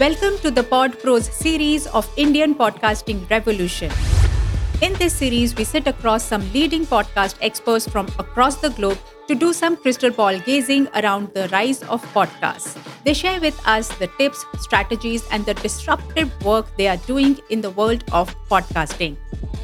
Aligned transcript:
Welcome 0.00 0.38
to 0.38 0.50
the 0.50 0.62
Pod 0.62 0.98
Pros 0.98 1.26
series 1.28 1.86
of 1.88 2.10
Indian 2.16 2.54
Podcasting 2.54 3.28
Revolution. 3.28 3.92
In 4.80 4.94
this 4.94 5.12
series, 5.12 5.54
we 5.54 5.64
sit 5.64 5.86
across 5.86 6.24
some 6.24 6.40
leading 6.54 6.86
podcast 6.86 7.36
experts 7.42 7.86
from 7.86 8.06
across 8.18 8.56
the 8.62 8.70
globe 8.70 8.96
to 9.28 9.34
do 9.34 9.52
some 9.52 9.76
crystal 9.76 10.10
ball 10.10 10.38
gazing 10.38 10.88
around 10.94 11.34
the 11.34 11.48
rise 11.48 11.82
of 11.82 12.02
podcasts. 12.14 12.78
They 13.04 13.12
share 13.12 13.42
with 13.42 13.60
us 13.66 13.88
the 13.98 14.06
tips, 14.16 14.42
strategies, 14.60 15.28
and 15.30 15.44
the 15.44 15.52
disruptive 15.52 16.32
work 16.46 16.74
they 16.78 16.88
are 16.88 16.96
doing 17.08 17.38
in 17.50 17.60
the 17.60 17.68
world 17.68 18.02
of 18.10 18.34
podcasting. 18.48 19.18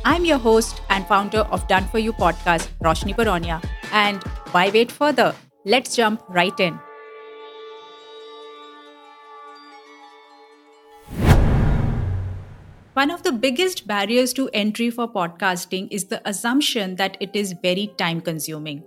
I'm 0.05 0.27
your 0.27 0.37
host 0.37 0.82
and 0.91 1.07
founder 1.07 1.46
of 1.57 1.66
Done 1.66 1.89
For 1.89 1.98
You 1.98 2.12
podcast, 2.12 2.68
Roshni 2.82 3.16
Baronia. 3.16 3.62
And 3.91 4.23
why 4.53 4.68
wait 4.68 4.93
further? 4.93 5.34
Let's 5.65 5.97
jump 5.97 6.23
right 6.29 6.61
in. 6.61 6.79
One 12.96 13.10
of 13.10 13.23
the 13.23 13.32
biggest 13.32 13.86
barriers 13.86 14.32
to 14.32 14.48
entry 14.55 14.88
for 14.88 15.06
podcasting 15.06 15.88
is 15.91 16.06
the 16.06 16.27
assumption 16.27 16.96
that 16.96 17.19
it 17.20 17.36
is 17.36 17.55
very 17.60 17.92
time 17.98 18.22
consuming. 18.22 18.82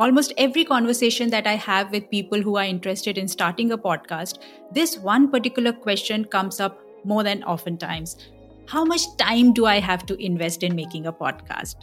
Almost 0.00 0.32
every 0.36 0.64
conversation 0.64 1.30
that 1.30 1.46
I 1.46 1.54
have 1.54 1.92
with 1.92 2.10
people 2.10 2.42
who 2.42 2.56
are 2.56 2.64
interested 2.64 3.16
in 3.18 3.28
starting 3.28 3.70
a 3.70 3.78
podcast, 3.78 4.42
this 4.72 4.98
one 4.98 5.30
particular 5.30 5.72
question 5.72 6.24
comes 6.24 6.58
up 6.58 6.80
more 7.04 7.22
than 7.22 7.44
oftentimes. 7.44 8.16
How 8.66 8.84
much 8.84 9.02
time 9.16 9.52
do 9.52 9.64
I 9.64 9.78
have 9.78 10.06
to 10.06 10.16
invest 10.16 10.64
in 10.64 10.74
making 10.74 11.06
a 11.06 11.12
podcast? 11.12 11.76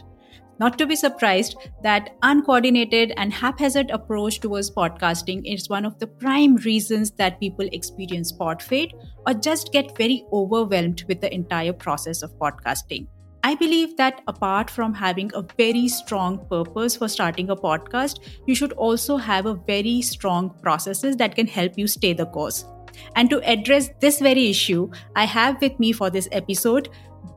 Not 0.60 0.76
to 0.76 0.86
be 0.86 0.94
surprised 0.94 1.56
that 1.82 2.16
uncoordinated 2.22 3.14
and 3.16 3.32
haphazard 3.32 3.90
approach 3.90 4.40
towards 4.40 4.70
podcasting 4.70 5.40
is 5.50 5.70
one 5.70 5.86
of 5.86 5.98
the 5.98 6.06
prime 6.06 6.56
reasons 6.56 7.12
that 7.12 7.40
people 7.40 7.66
experience 7.72 8.30
pod 8.30 8.62
fade 8.62 8.92
or 9.26 9.32
just 9.32 9.72
get 9.72 9.96
very 9.96 10.22
overwhelmed 10.34 11.04
with 11.08 11.22
the 11.22 11.32
entire 11.32 11.72
process 11.72 12.20
of 12.20 12.38
podcasting. 12.38 13.06
I 13.42 13.54
believe 13.54 13.96
that 13.96 14.20
apart 14.28 14.68
from 14.68 14.92
having 14.92 15.30
a 15.32 15.46
very 15.56 15.88
strong 15.88 16.44
purpose 16.50 16.94
for 16.94 17.08
starting 17.08 17.48
a 17.48 17.56
podcast, 17.56 18.20
you 18.46 18.54
should 18.54 18.72
also 18.72 19.16
have 19.16 19.46
a 19.46 19.54
very 19.54 20.02
strong 20.02 20.50
processes 20.60 21.16
that 21.16 21.36
can 21.36 21.46
help 21.46 21.78
you 21.78 21.86
stay 21.86 22.12
the 22.12 22.26
course. 22.26 22.66
And 23.16 23.30
to 23.30 23.40
address 23.50 23.88
this 24.00 24.20
very 24.20 24.50
issue, 24.50 24.90
I 25.16 25.24
have 25.24 25.58
with 25.62 25.80
me 25.80 25.92
for 25.92 26.10
this 26.10 26.28
episode 26.32 26.90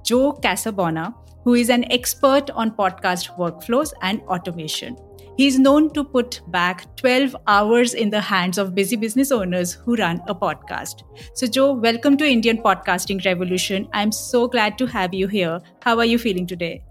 Joe 0.03 0.33
Casabona, 0.33 1.13
who 1.43 1.53
is 1.55 1.69
an 1.69 1.91
expert 1.91 2.49
on 2.51 2.71
podcast 2.71 3.37
workflows 3.37 3.93
and 4.01 4.21
automation. 4.21 4.97
He 5.35 5.47
is 5.47 5.57
known 5.57 5.91
to 5.93 6.03
put 6.03 6.41
back 6.47 6.95
12 6.95 7.35
hours 7.47 7.95
in 7.95 8.11
the 8.11 8.21
hands 8.21 8.57
of 8.57 8.75
busy 8.75 8.95
business 8.95 9.31
owners 9.31 9.73
who 9.73 9.95
run 9.95 10.21
a 10.27 10.35
podcast. 10.35 11.03
So, 11.33 11.47
Joe, 11.47 11.73
welcome 11.73 12.17
to 12.17 12.25
Indian 12.25 12.59
Podcasting 12.59 13.25
Revolution. 13.25 13.89
I'm 13.93 14.11
so 14.11 14.47
glad 14.47 14.77
to 14.77 14.85
have 14.85 15.13
you 15.13 15.27
here. 15.27 15.59
How 15.81 15.97
are 15.97 16.05
you 16.05 16.19
feeling 16.19 16.45
today? 16.45 16.83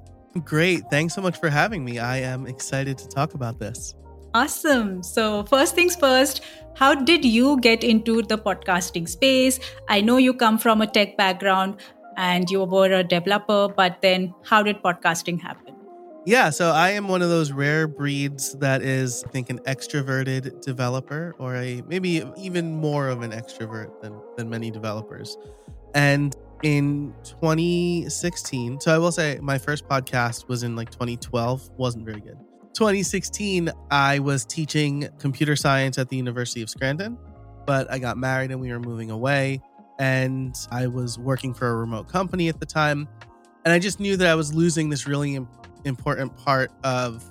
Great. 0.45 0.83
Thanks 0.91 1.15
so 1.15 1.23
much 1.23 1.39
for 1.39 1.51
having 1.51 1.85
me. 1.85 1.99
I 2.01 2.19
am 2.19 2.47
excited 2.47 2.99
to 2.99 3.09
talk 3.09 3.35
about 3.35 3.61
this. 3.61 3.95
Awesome. 4.35 5.03
So, 5.03 5.45
first 5.45 5.75
things 5.75 5.95
first, 5.95 6.43
how 6.75 6.95
did 6.95 7.25
you 7.25 7.61
get 7.61 7.85
into 7.85 8.23
the 8.23 8.39
podcasting 8.39 9.09
space? 9.09 9.61
I 9.89 10.01
know 10.01 10.17
you 10.17 10.35
come 10.35 10.59
from 10.59 10.81
a 10.81 10.87
tech 10.87 11.17
background 11.17 11.77
and 12.17 12.51
you 12.51 12.65
were 12.65 12.93
a 12.93 13.05
developer, 13.05 13.69
but 13.69 13.99
then 14.03 14.35
how 14.45 14.63
did 14.63 14.83
podcasting 14.83 15.41
happen? 15.41 15.75
Yeah, 16.25 16.51
so 16.51 16.71
I 16.71 16.91
am 16.91 17.09
one 17.09 17.21
of 17.21 17.31
those 17.31 17.51
rare 17.51 17.89
breeds 17.89 18.55
that 18.59 18.81
is, 18.83 19.25
I 19.27 19.31
think, 19.31 19.51
an 19.51 19.59
extroverted 19.61 20.61
developer, 20.61 21.35
or 21.39 21.57
a 21.57 21.83
maybe 21.89 22.23
even 22.39 22.77
more 22.77 23.09
of 23.09 23.23
an 23.23 23.33
extrovert 23.33 24.01
than 24.01 24.21
than 24.37 24.49
many 24.49 24.71
developers. 24.71 25.37
And 25.95 26.37
in 26.63 27.13
2016, 27.25 28.81
so 28.81 28.95
I 28.95 28.99
will 28.99 29.11
say 29.11 29.41
my 29.43 29.59
first 29.59 29.89
podcast 29.89 30.47
was 30.47 30.63
in 30.63 30.77
like 30.77 30.91
2012, 30.91 31.71
wasn't 31.77 32.05
very 32.05 32.21
good. 32.21 32.39
2016, 32.75 33.71
I 33.91 34.21
was 34.21 34.45
teaching 34.45 35.09
computer 35.19 35.57
science 35.57 35.99
at 35.99 36.09
the 36.09 36.17
University 36.17 36.63
of 36.63 36.71
Scranton, 36.71 37.19
but 37.67 37.91
I 37.91 37.99
got 37.99 38.17
married 38.17 38.53
and 38.53 38.61
we 38.61 38.71
were 38.71 38.81
moving 38.81 39.11
away 39.11 39.61
and 39.99 40.57
I 40.71 40.87
was 40.87 41.19
working 41.19 41.55
for 41.55 41.69
a 41.69 41.77
remote 41.77 42.09
company 42.09 42.49
at 42.49 42.61
the 42.61 42.67
time. 42.67 43.09
And 43.65 43.73
I 43.73 43.79
just 43.79 44.01
knew 44.01 44.17
that 44.17 44.27
I 44.27 44.35
was 44.35 44.53
losing 44.53 44.89
this 44.89 45.07
really 45.07 45.39
important 45.85 46.37
part 46.37 46.73
of 46.83 47.25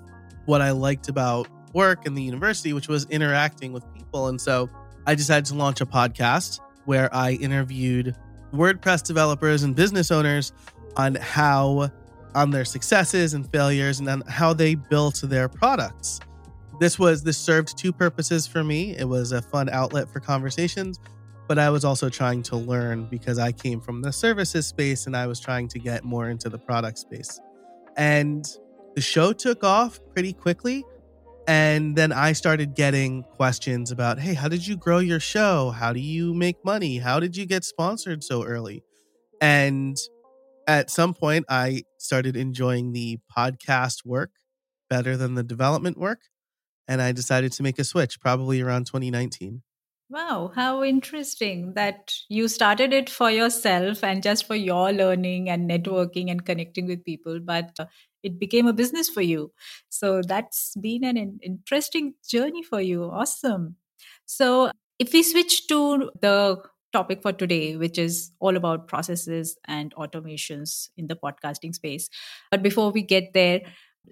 what 0.46 0.62
I 0.62 0.72
liked 0.72 1.10
about 1.10 1.48
work 1.74 2.06
in 2.06 2.16
the 2.16 2.22
university, 2.22 2.74
which 2.74 2.88
was 2.88 3.06
interacting 3.06 3.74
with 3.74 3.84
people. 3.94 4.28
And 4.28 4.40
so 4.40 4.70
I 5.06 5.16
decided 5.16 5.46
to 5.46 5.56
launch 5.56 5.82
a 5.82 5.86
podcast 5.86 6.60
where 6.86 7.14
I 7.14 7.34
interviewed 7.34 8.16
WordPress 8.54 9.04
developers 9.04 9.64
and 9.64 9.76
business 9.76 10.12
owners 10.12 10.52
on 10.98 11.16
how 11.16 11.90
on 12.34 12.50
their 12.50 12.66
successes 12.66 13.34
and 13.34 13.50
failures 13.52 14.00
and 14.00 14.08
on 14.08 14.22
how 14.22 14.54
they 14.54 14.76
built 14.76 15.22
their 15.24 15.50
products. 15.50 16.20
This 16.80 16.98
was 16.98 17.24
this 17.24 17.38
served 17.38 17.78
two 17.78 17.92
purposes 17.92 18.48
for 18.48 18.64
me. 18.64 18.96
It 18.96 19.08
was 19.08 19.32
a 19.32 19.42
fun 19.42 19.70
outlet 19.70 20.10
for 20.10 20.20
conversations, 20.20 21.00
but 21.52 21.60
I 21.60 21.70
was 21.70 21.84
also 21.84 22.08
trying 22.08 22.44
to 22.44 22.56
learn 22.56 23.08
because 23.08 23.38
I 23.38 23.52
came 23.52 23.82
from 23.82 24.02
the 24.02 24.14
services 24.14 24.68
space 24.68 25.06
and 25.06 25.18
I 25.18 25.28
was 25.28 25.38
trying 25.38 25.68
to 25.68 25.80
get 25.80 26.06
more 26.06 26.30
into 26.30 26.48
the 26.48 26.58
product 26.58 26.98
space. 26.98 27.42
And 27.98 28.46
the 28.96 29.02
show 29.02 29.34
took 29.34 29.62
off 29.62 30.00
pretty 30.14 30.32
quickly. 30.32 30.86
And 31.50 31.94
then 31.98 32.14
I 32.14 32.32
started 32.32 32.74
getting 32.74 33.24
questions 33.24 33.92
about, 33.92 34.18
hey, 34.18 34.34
how 34.34 34.48
did 34.48 34.66
you 34.66 34.78
grow 34.78 35.00
your 35.00 35.20
show? 35.20 35.72
How 35.72 35.92
do 35.92 36.00
you 36.00 36.34
make 36.34 36.64
money? 36.64 37.00
How 37.00 37.20
did 37.20 37.36
you 37.36 37.46
get 37.46 37.66
sponsored 37.66 38.24
so 38.24 38.46
early? 38.46 38.82
And 39.42 39.98
at 40.68 40.90
some 40.90 41.14
point, 41.14 41.44
I 41.50 41.84
started 41.98 42.38
enjoying 42.38 42.94
the 42.94 43.20
podcast 43.38 44.06
work 44.06 44.32
better 44.90 45.18
than 45.18 45.36
the 45.36 45.44
development 45.44 45.98
work. 45.98 46.22
And 46.88 47.02
I 47.02 47.12
decided 47.12 47.52
to 47.52 47.62
make 47.62 47.78
a 47.78 47.84
switch 47.84 48.22
probably 48.22 48.62
around 48.62 48.86
2019. 48.86 49.64
Wow, 50.12 50.52
how 50.56 50.84
interesting 50.84 51.74
that 51.76 52.14
you 52.28 52.50
started 52.50 52.92
it 52.92 53.10
for 53.10 53.32
yourself 53.32 54.04
and 54.04 54.22
just 54.22 54.46
for 54.46 54.56
your 54.56 54.92
learning 54.92 55.50
and 55.50 55.70
networking 55.70 56.30
and 56.30 56.46
connecting 56.46 56.86
with 56.86 57.06
people, 57.06 57.40
but 57.40 57.72
uh, 57.80 57.86
it 58.22 58.38
became 58.38 58.68
a 58.68 58.74
business 58.74 59.08
for 59.08 59.22
you. 59.22 59.54
So 59.88 60.22
that's 60.22 60.76
been 60.76 61.06
an 61.06 61.40
interesting 61.42 62.16
journey 62.28 62.62
for 62.62 62.82
you. 62.82 63.06
Awesome. 63.06 63.78
So 64.26 64.72
if 65.00 65.14
we 65.14 65.24
switch 65.24 65.68
to 65.68 66.12
the 66.22 66.62
topic 66.92 67.22
for 67.22 67.32
today, 67.32 67.78
which 67.78 67.98
is 67.98 68.32
all 68.42 68.58
about 68.58 68.90
processes 68.90 69.58
and 69.66 69.96
automations 69.96 70.90
in 70.98 71.08
the 71.08 71.16
podcasting 71.16 71.74
space. 71.74 72.10
But 72.52 72.62
before 72.62 72.92
we 72.92 73.02
get 73.02 73.34
there, 73.34 73.62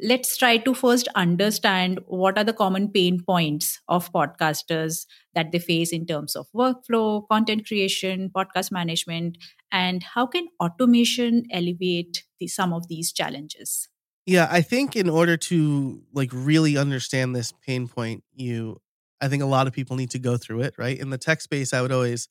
let's 0.01 0.38
try 0.38 0.57
to 0.57 0.73
first 0.73 1.07
understand 1.16 2.00
what 2.07 2.38
are 2.38 2.44
the 2.44 2.53
common 2.53 2.89
pain 2.89 3.22
points 3.22 3.79
of 3.88 4.11
podcasters 4.13 5.05
that 5.33 5.51
they 5.51 5.59
face 5.59 5.91
in 5.91 6.05
terms 6.05 6.35
of 6.35 6.47
workflow 6.55 7.27
content 7.27 7.67
creation 7.67 8.29
podcast 8.33 8.72
management 8.72 9.38
and 9.72 10.03
how 10.03 10.25
can 10.25 10.47
automation 10.59 11.44
alleviate 11.51 12.23
the, 12.39 12.47
some 12.47 12.73
of 12.73 12.88
these 12.88 13.11
challenges? 13.11 13.89
Yeah 14.25 14.47
i 14.51 14.61
think 14.61 14.95
in 14.95 15.09
order 15.09 15.38
to 15.38 16.01
like 16.13 16.29
really 16.33 16.78
understand 16.78 17.35
this 17.35 17.51
pain 17.66 17.88
point 17.88 18.23
you 18.35 18.79
i 19.22 19.28
think 19.28 19.44
a 19.44 19.47
lot 19.47 19.67
of 19.67 19.73
people 19.73 19.95
need 19.95 20.11
to 20.11 20.19
go 20.19 20.38
through 20.38 20.61
it 20.61 20.75
right? 20.78 20.99
In 20.99 21.09
the 21.09 21.17
tech 21.17 21.41
space 21.41 21.73
i 21.73 21.81
would 21.81 21.91
always 21.91 22.29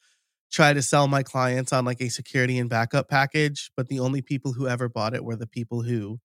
try 0.51 0.73
to 0.73 0.81
sell 0.81 1.09
my 1.09 1.23
clients 1.23 1.73
on 1.75 1.85
like 1.85 2.01
a 2.01 2.09
security 2.09 2.59
and 2.59 2.71
backup 2.71 3.09
package 3.09 3.71
but 3.77 3.89
the 3.89 4.01
only 4.01 4.23
people 4.23 4.53
who 4.53 4.69
ever 4.69 4.89
bought 4.89 5.15
it 5.15 5.25
were 5.25 5.37
the 5.37 5.47
people 5.47 5.83
who 5.83 6.21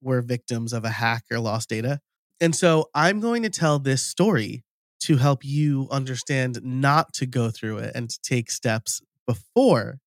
were 0.00 0.22
victims 0.22 0.72
of 0.72 0.84
a 0.84 0.90
hack 0.90 1.24
or 1.30 1.38
lost 1.38 1.68
data. 1.68 2.00
And 2.40 2.54
so 2.56 2.88
I'm 2.94 3.20
going 3.20 3.42
to 3.42 3.50
tell 3.50 3.78
this 3.78 4.02
story 4.02 4.64
to 5.00 5.16
help 5.16 5.44
you 5.44 5.88
understand 5.90 6.60
not 6.62 7.12
to 7.14 7.26
go 7.26 7.50
through 7.50 7.78
it 7.78 7.92
and 7.94 8.08
to 8.10 8.18
take 8.22 8.50
steps 8.50 9.00
before 9.26 9.98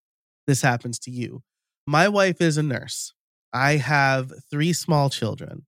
this 0.47 0.61
happens 0.61 0.99
to 0.99 1.11
you. 1.11 1.41
My 1.87 2.07
wife 2.07 2.41
is 2.41 2.57
a 2.57 2.63
nurse. 2.63 3.13
I 3.51 3.77
have 3.77 4.31
three 4.49 4.73
small 4.73 5.09
children. 5.09 5.65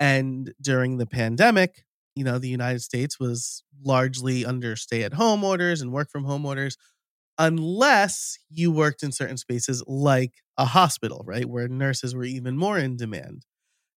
And 0.00 0.52
during 0.60 0.98
the 0.98 1.06
pandemic, 1.06 1.84
you 2.14 2.24
know, 2.24 2.38
the 2.38 2.48
United 2.48 2.80
States 2.80 3.18
was 3.18 3.64
largely 3.84 4.44
under 4.44 4.76
stay 4.76 5.02
at 5.02 5.14
home 5.14 5.42
orders 5.42 5.80
and 5.80 5.92
work 5.92 6.10
from 6.10 6.24
home 6.24 6.46
orders, 6.46 6.76
unless 7.38 8.38
you 8.48 8.70
worked 8.70 9.02
in 9.02 9.12
certain 9.12 9.36
spaces 9.36 9.82
like 9.86 10.34
a 10.56 10.64
hospital, 10.64 11.22
right? 11.26 11.48
Where 11.48 11.68
nurses 11.68 12.14
were 12.14 12.24
even 12.24 12.56
more 12.56 12.78
in 12.78 12.96
demand. 12.96 13.44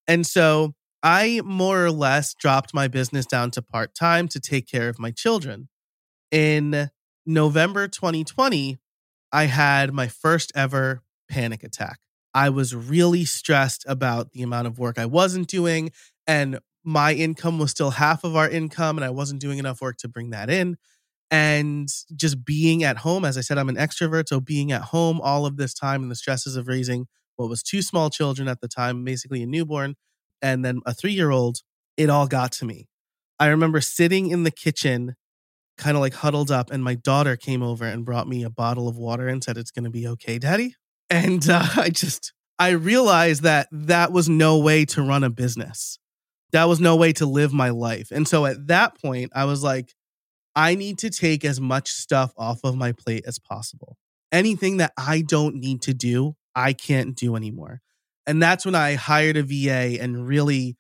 And 0.08 0.26
so 0.26 0.74
I 1.04 1.42
more 1.46 1.84
or 1.86 1.92
less 1.92 2.34
dropped 2.34 2.74
my 2.74 2.88
business 2.88 3.26
down 3.26 3.52
to 3.52 3.62
part 3.62 3.94
time 3.94 4.28
to 4.30 4.40
take 4.40 4.68
care 4.68 4.90
of 4.90 5.00
my 5.00 5.12
children. 5.12 5.70
In 6.32 6.90
November 7.26 7.88
2020, 7.88 8.78
I 9.32 9.46
had 9.46 9.94
my 9.94 10.08
first 10.08 10.52
ever 10.56 11.02
panic 11.30 11.64
attack. 11.64 12.00
I 12.34 12.50
was 12.50 12.76
really 12.76 13.26
stressed 13.26 13.86
about 13.88 14.32
the 14.32 14.44
amount 14.44 14.68
of 14.68 14.80
work 14.80 15.00
I 15.00 15.06
wasn't 15.06 15.48
doing, 15.48 15.92
and 16.28 16.60
my 16.84 17.14
income 17.14 17.60
was 17.60 17.72
still 17.72 17.92
half 17.92 18.24
of 18.24 18.36
our 18.36 18.50
income, 18.50 18.98
and 18.98 19.06
I 19.06 19.10
wasn't 19.10 19.42
doing 19.42 19.60
enough 19.60 19.82
work 19.82 19.98
to 20.00 20.08
bring 20.08 20.32
that 20.32 20.50
in. 20.50 20.78
and 21.30 21.90
just 22.16 22.46
being 22.46 22.84
at 22.84 22.98
home. 22.98 23.26
As 23.26 23.38
I 23.38 23.42
said, 23.42 23.58
I'm 23.58 23.70
an 23.70 23.76
extrovert. 23.76 24.30
So 24.30 24.40
being 24.40 24.72
at 24.72 24.82
home 24.84 25.20
all 25.22 25.46
of 25.46 25.58
this 25.58 25.74
time 25.74 26.02
and 26.02 26.12
the 26.12 26.16
stresses 26.16 26.56
of 26.56 26.68
raising 26.68 27.08
what 27.38 27.50
was 27.50 27.64
two 27.64 27.82
small 27.82 28.10
children 28.10 28.48
at 28.48 28.62
the 28.62 28.68
time, 28.68 29.04
basically 29.04 29.42
a 29.42 29.48
newborn 29.48 29.96
and 30.42 30.64
then 30.64 30.82
a 30.86 30.94
three 30.94 31.14
year 31.14 31.32
old, 31.32 31.60
it 31.96 32.10
all 32.10 32.28
got 32.28 32.52
to 32.54 32.66
me. 32.66 32.88
I 33.40 33.48
remember 33.48 33.82
sitting 33.82 34.30
in 34.30 34.44
the 34.44 34.52
kitchen, 34.52 35.16
kind 35.78 35.96
of 35.96 36.02
like 36.02 36.16
huddled 36.16 36.52
up, 36.52 36.72
and 36.72 36.84
my 36.84 36.96
daughter 36.96 37.36
came 37.36 37.62
over 37.62 37.86
and 37.86 38.06
brought 38.06 38.28
me 38.28 38.44
a 38.44 38.50
bottle 38.50 38.88
of 38.88 38.98
water 38.98 39.28
and 39.28 39.44
said, 39.44 39.58
It's 39.58 39.72
going 39.72 39.86
to 39.86 39.92
be 39.92 40.08
okay, 40.08 40.40
daddy. 40.40 40.76
And 41.10 41.50
uh, 41.50 41.66
I 41.78 41.90
just, 41.90 42.34
I 42.60 42.72
realized 42.72 43.44
that 43.44 43.70
that 43.72 44.12
was 44.12 44.28
no 44.28 44.58
way 44.58 44.84
to 44.88 45.02
run 45.02 45.24
a 45.24 45.30
business. 45.30 46.00
That 46.52 46.66
was 46.66 46.82
no 46.82 46.98
way 46.98 47.14
to 47.14 47.26
live 47.26 47.54
my 47.54 47.70
life. 47.70 48.12
And 48.12 48.28
so 48.28 48.46
at 48.46 48.68
that 48.68 49.02
point, 49.02 49.32
I 49.34 49.46
was 49.46 49.64
like, 49.64 49.94
I 50.54 50.76
need 50.76 50.98
to 50.98 51.10
take 51.10 51.46
as 51.46 51.62
much 51.62 51.92
stuff 51.92 52.34
off 52.36 52.60
of 52.66 52.76
my 52.76 52.92
plate 52.92 53.24
as 53.26 53.40
possible. 53.40 53.96
Anything 54.34 54.78
that 54.78 54.92
I 54.98 55.22
don't 55.22 55.56
need 55.56 55.82
to 55.84 55.94
do, 55.94 56.36
I 56.58 56.74
can't 56.74 57.16
do 57.16 57.36
anymore. 57.36 57.82
And 58.26 58.42
that's 58.42 58.66
when 58.66 58.76
I 58.76 58.96
hired 58.96 59.38
a 59.38 59.44
VA 59.44 60.02
and 60.02 60.28
really 60.28 60.76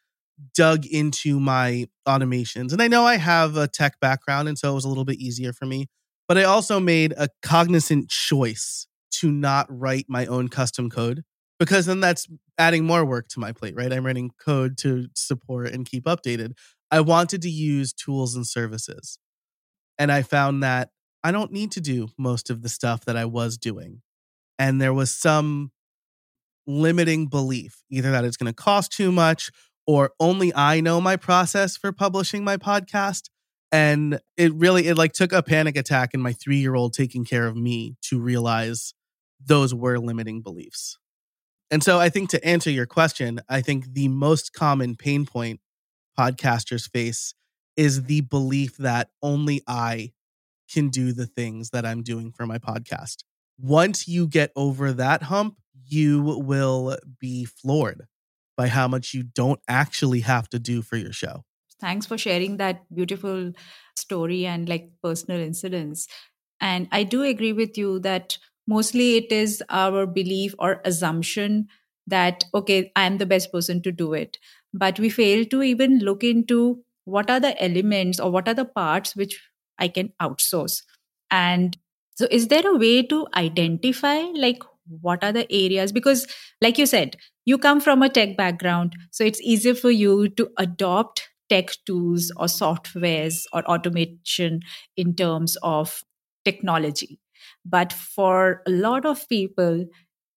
dug 0.55 0.85
into 0.85 1.39
my 1.39 1.87
automations. 2.07 2.73
And 2.73 2.81
I 2.81 2.87
know 2.87 3.05
I 3.05 3.17
have 3.17 3.55
a 3.55 3.67
tech 3.67 3.99
background, 4.01 4.47
and 4.47 4.57
so 4.57 4.71
it 4.71 4.75
was 4.75 4.85
a 4.85 4.89
little 4.89 5.05
bit 5.05 5.19
easier 5.19 5.53
for 5.53 5.65
me. 5.65 5.87
But 6.27 6.37
I 6.37 6.43
also 6.43 6.79
made 6.79 7.13
a 7.15 7.29
cognizant 7.41 8.09
choice 8.09 8.87
to 9.11 9.31
not 9.31 9.67
write 9.69 10.05
my 10.09 10.25
own 10.25 10.49
custom 10.49 10.89
code 10.89 11.23
because 11.59 11.85
then 11.85 12.01
that's 12.01 12.27
adding 12.57 12.83
more 12.83 13.05
work 13.05 13.27
to 13.29 13.39
my 13.39 13.51
plate, 13.51 13.75
right? 13.75 13.93
I'm 13.93 14.05
writing 14.05 14.31
code 14.43 14.77
to 14.79 15.07
support 15.15 15.73
and 15.73 15.85
keep 15.89 16.05
updated. 16.05 16.53
I 16.91 17.01
wanted 17.01 17.41
to 17.43 17.49
use 17.49 17.93
tools 17.93 18.35
and 18.35 18.45
services. 18.45 19.19
And 19.97 20.11
I 20.11 20.21
found 20.21 20.63
that 20.63 20.89
I 21.23 21.31
don't 21.31 21.51
need 21.51 21.71
to 21.73 21.81
do 21.81 22.09
most 22.17 22.49
of 22.49 22.61
the 22.61 22.69
stuff 22.69 23.05
that 23.05 23.15
I 23.15 23.25
was 23.25 23.57
doing. 23.57 24.01
And 24.59 24.81
there 24.81 24.93
was 24.93 25.13
some 25.13 25.71
limiting 26.65 27.27
belief, 27.27 27.83
either 27.89 28.11
that 28.11 28.25
it's 28.25 28.37
going 28.37 28.51
to 28.51 28.55
cost 28.55 28.91
too 28.91 29.11
much 29.11 29.51
or 29.85 30.11
only 30.19 30.53
I 30.53 30.81
know 30.81 30.99
my 30.99 31.15
process 31.15 31.77
for 31.77 31.91
publishing 31.91 32.43
my 32.43 32.57
podcast. 32.57 33.29
And 33.71 34.19
it 34.35 34.53
really, 34.53 34.87
it 34.87 34.97
like 34.97 35.13
took 35.13 35.31
a 35.31 35.41
panic 35.41 35.77
attack 35.77 36.13
in 36.13 36.21
my 36.21 36.33
three 36.33 36.57
year 36.57 36.75
old 36.75 36.93
taking 36.93 37.25
care 37.25 37.47
of 37.47 37.55
me 37.55 37.95
to 38.03 38.19
realize 38.19 38.93
those 39.45 39.73
were 39.73 39.97
limiting 39.99 40.41
beliefs. 40.41 40.97
And 41.69 41.83
so 41.83 41.99
I 41.99 42.09
think 42.09 42.29
to 42.29 42.45
answer 42.45 42.69
your 42.69 42.85
question, 42.85 43.41
I 43.49 43.61
think 43.61 43.93
the 43.93 44.07
most 44.07 44.53
common 44.53 44.95
pain 44.95 45.25
point 45.25 45.59
podcasters 46.17 46.89
face 46.89 47.33
is 47.75 48.03
the 48.03 48.21
belief 48.21 48.77
that 48.77 49.09
only 49.21 49.61
I 49.67 50.11
can 50.71 50.89
do 50.89 51.13
the 51.13 51.27
things 51.27 51.69
that 51.69 51.85
I'm 51.85 52.03
doing 52.03 52.31
for 52.31 52.45
my 52.45 52.57
podcast. 52.57 53.17
Once 53.59 54.07
you 54.07 54.27
get 54.27 54.51
over 54.55 54.93
that 54.93 55.23
hump, 55.23 55.57
you 55.85 56.21
will 56.21 56.97
be 57.19 57.45
floored 57.45 58.07
by 58.55 58.67
how 58.67 58.87
much 58.87 59.13
you 59.13 59.23
don't 59.23 59.59
actually 59.67 60.21
have 60.21 60.49
to 60.49 60.59
do 60.59 60.81
for 60.81 60.97
your 60.97 61.13
show. 61.13 61.43
Thanks 61.79 62.05
for 62.05 62.17
sharing 62.17 62.57
that 62.57 62.83
beautiful 62.93 63.53
story 63.95 64.45
and 64.45 64.67
like 64.67 64.89
personal 65.03 65.39
incidents. 65.39 66.07
And 66.59 66.87
I 66.91 67.03
do 67.03 67.21
agree 67.21 67.53
with 67.53 67.77
you 67.77 67.99
that 67.99 68.37
mostly 68.65 69.17
it 69.17 69.31
is 69.31 69.63
our 69.69 70.05
belief 70.07 70.55
or 70.57 70.81
assumption 70.85 71.67
that, 72.07 72.45
okay, 72.53 72.91
I'm 72.95 73.17
the 73.17 73.25
best 73.25 73.51
person 73.51 73.81
to 73.83 73.91
do 73.91 74.13
it. 74.13 74.39
But 74.73 74.99
we 74.99 75.09
fail 75.09 75.45
to 75.45 75.61
even 75.61 75.99
look 75.99 76.23
into 76.23 76.83
what 77.05 77.29
are 77.29 77.39
the 77.39 77.61
elements 77.63 78.19
or 78.19 78.31
what 78.31 78.47
are 78.47 78.53
the 78.53 78.65
parts 78.65 79.15
which 79.15 79.39
I 79.77 79.87
can 79.87 80.13
outsource. 80.21 80.81
And 81.29 81.77
so, 82.17 82.27
is 82.31 82.47
there 82.47 82.67
a 82.67 82.75
way 82.75 83.03
to 83.03 83.27
identify 83.35 84.17
like 84.33 84.63
what 85.01 85.23
are 85.23 85.31
the 85.31 85.45
areas? 85.51 85.91
Because 85.91 86.25
like 86.61 86.77
you 86.79 86.85
said 86.87 87.15
you 87.45 87.57
come 87.57 87.79
from 87.79 88.01
a 88.01 88.09
tech 88.09 88.35
background 88.35 88.95
so 89.11 89.23
it's 89.23 89.41
easier 89.41 89.75
for 89.75 89.91
you 89.91 90.27
to 90.29 90.49
adopt 90.57 91.29
tech 91.49 91.69
tools 91.85 92.31
or 92.37 92.45
softwares 92.47 93.43
or 93.53 93.63
automation 93.65 94.61
in 94.95 95.13
terms 95.15 95.57
of 95.61 96.01
technology. 96.43 97.19
But 97.63 97.93
for 97.93 98.63
a 98.65 98.71
lot 98.71 99.05
of 99.05 99.29
people 99.29 99.85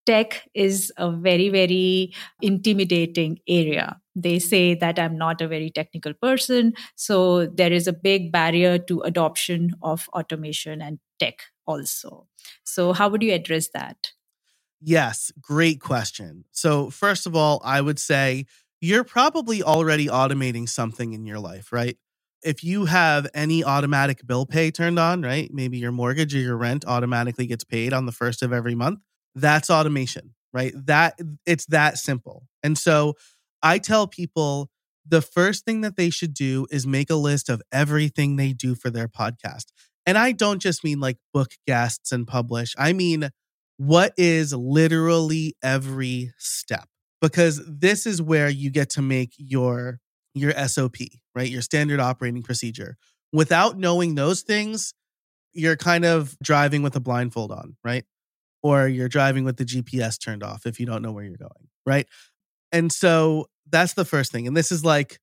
tech 0.06 0.42
is 0.54 0.92
a 0.98 1.10
very 1.10 1.48
very 1.48 2.12
intimidating 2.42 3.38
area. 3.48 3.98
They 4.16 4.38
say 4.38 4.74
that 4.74 4.98
i'm 4.98 5.16
not 5.16 5.40
a 5.40 5.48
very 5.48 5.70
technical 5.70 6.12
person 6.12 6.72
so 6.96 7.46
there 7.46 7.72
is 7.72 7.86
a 7.86 7.92
big 7.92 8.32
barrier 8.32 8.76
to 8.78 9.00
adoption 9.00 9.70
of 9.82 10.08
automation 10.12 10.82
and 10.82 10.98
tech 11.18 11.38
also 11.70 12.26
so 12.64 12.92
how 12.92 13.08
would 13.08 13.22
you 13.22 13.32
address 13.32 13.68
that 13.74 14.12
Yes, 14.80 15.30
great 15.40 15.80
question. 15.80 16.44
So, 16.52 16.88
first 16.90 17.26
of 17.26 17.36
all, 17.36 17.60
I 17.64 17.80
would 17.80 17.98
say 17.98 18.46
you're 18.80 19.04
probably 19.04 19.62
already 19.62 20.06
automating 20.06 20.68
something 20.68 21.12
in 21.12 21.26
your 21.26 21.38
life, 21.38 21.70
right? 21.70 21.98
If 22.42 22.64
you 22.64 22.86
have 22.86 23.26
any 23.34 23.62
automatic 23.62 24.26
bill 24.26 24.46
pay 24.46 24.70
turned 24.70 24.98
on, 24.98 25.20
right? 25.20 25.50
Maybe 25.52 25.76
your 25.76 25.92
mortgage 25.92 26.34
or 26.34 26.38
your 26.38 26.56
rent 26.56 26.86
automatically 26.86 27.46
gets 27.46 27.64
paid 27.64 27.92
on 27.92 28.06
the 28.06 28.12
first 28.12 28.42
of 28.42 28.54
every 28.54 28.74
month. 28.74 29.00
That's 29.34 29.68
automation, 29.68 30.34
right? 30.54 30.72
That 30.86 31.18
it's 31.44 31.66
that 31.66 31.98
simple. 31.98 32.46
And 32.62 32.78
so 32.78 33.14
I 33.62 33.78
tell 33.78 34.06
people 34.06 34.70
the 35.06 35.20
first 35.20 35.66
thing 35.66 35.82
that 35.82 35.96
they 35.96 36.08
should 36.08 36.32
do 36.32 36.66
is 36.70 36.86
make 36.86 37.10
a 37.10 37.16
list 37.16 37.50
of 37.50 37.60
everything 37.70 38.36
they 38.36 38.54
do 38.54 38.74
for 38.74 38.88
their 38.88 39.08
podcast. 39.08 39.66
And 40.10 40.18
I 40.18 40.32
don't 40.32 40.60
just 40.60 40.82
mean 40.82 40.98
like 40.98 41.18
book 41.32 41.52
guests 41.68 42.10
and 42.10 42.26
publish. 42.26 42.74
I 42.76 42.92
mean 42.92 43.30
what 43.76 44.12
is 44.16 44.52
literally 44.52 45.54
every 45.62 46.32
step 46.36 46.88
because 47.20 47.62
this 47.64 48.06
is 48.06 48.20
where 48.20 48.48
you 48.48 48.72
get 48.72 48.90
to 48.90 49.02
make 49.02 49.34
your 49.36 50.00
your 50.34 50.52
SOP, 50.66 50.96
right? 51.36 51.48
Your 51.48 51.62
standard 51.62 52.00
operating 52.00 52.42
procedure. 52.42 52.96
Without 53.32 53.78
knowing 53.78 54.16
those 54.16 54.42
things, 54.42 54.94
you're 55.52 55.76
kind 55.76 56.04
of 56.04 56.36
driving 56.42 56.82
with 56.82 56.96
a 56.96 57.00
blindfold 57.00 57.52
on, 57.52 57.76
right? 57.84 58.04
Or 58.64 58.88
you're 58.88 59.08
driving 59.08 59.44
with 59.44 59.58
the 59.58 59.64
GPS 59.64 60.20
turned 60.20 60.42
off 60.42 60.66
if 60.66 60.80
you 60.80 60.86
don't 60.86 61.02
know 61.02 61.12
where 61.12 61.22
you're 61.22 61.36
going, 61.36 61.68
right? 61.86 62.08
And 62.72 62.90
so 62.90 63.46
that's 63.70 63.92
the 63.92 64.04
first 64.04 64.32
thing. 64.32 64.48
And 64.48 64.56
this 64.56 64.72
is 64.72 64.84
like 64.84 65.20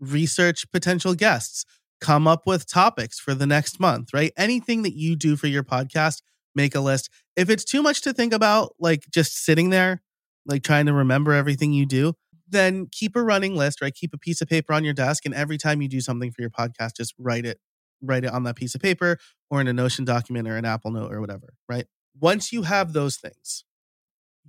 research 0.00 0.68
potential 0.72 1.14
guests, 1.14 1.64
come 2.00 2.26
up 2.26 2.46
with 2.46 2.66
topics 2.70 3.18
for 3.18 3.34
the 3.34 3.46
next 3.46 3.80
month, 3.80 4.10
right? 4.12 4.32
Anything 4.36 4.82
that 4.82 4.94
you 4.96 5.16
do 5.16 5.36
for 5.36 5.46
your 5.46 5.64
podcast, 5.64 6.22
make 6.54 6.74
a 6.74 6.80
list. 6.80 7.10
If 7.36 7.50
it's 7.50 7.64
too 7.64 7.82
much 7.82 8.02
to 8.02 8.12
think 8.12 8.32
about, 8.32 8.74
like 8.78 9.04
just 9.12 9.44
sitting 9.44 9.70
there, 9.70 10.02
like 10.46 10.62
trying 10.62 10.86
to 10.86 10.92
remember 10.92 11.32
everything 11.32 11.72
you 11.72 11.86
do, 11.86 12.14
then 12.48 12.86
keep 12.90 13.16
a 13.16 13.22
running 13.22 13.56
list, 13.56 13.80
right? 13.80 13.94
Keep 13.94 14.14
a 14.14 14.18
piece 14.18 14.40
of 14.40 14.48
paper 14.48 14.72
on 14.72 14.84
your 14.84 14.94
desk. 14.94 15.26
And 15.26 15.34
every 15.34 15.58
time 15.58 15.82
you 15.82 15.88
do 15.88 16.00
something 16.00 16.30
for 16.30 16.40
your 16.40 16.50
podcast, 16.50 16.96
just 16.96 17.14
write 17.18 17.44
it, 17.44 17.58
write 18.02 18.24
it 18.24 18.32
on 18.32 18.44
that 18.44 18.56
piece 18.56 18.74
of 18.74 18.80
paper 18.80 19.18
or 19.50 19.60
in 19.60 19.68
a 19.68 19.72
Notion 19.72 20.04
document 20.04 20.48
or 20.48 20.56
an 20.56 20.64
Apple 20.64 20.90
Note 20.90 21.12
or 21.12 21.20
whatever, 21.20 21.54
right? 21.68 21.86
Once 22.18 22.52
you 22.52 22.62
have 22.62 22.92
those 22.92 23.16
things, 23.16 23.64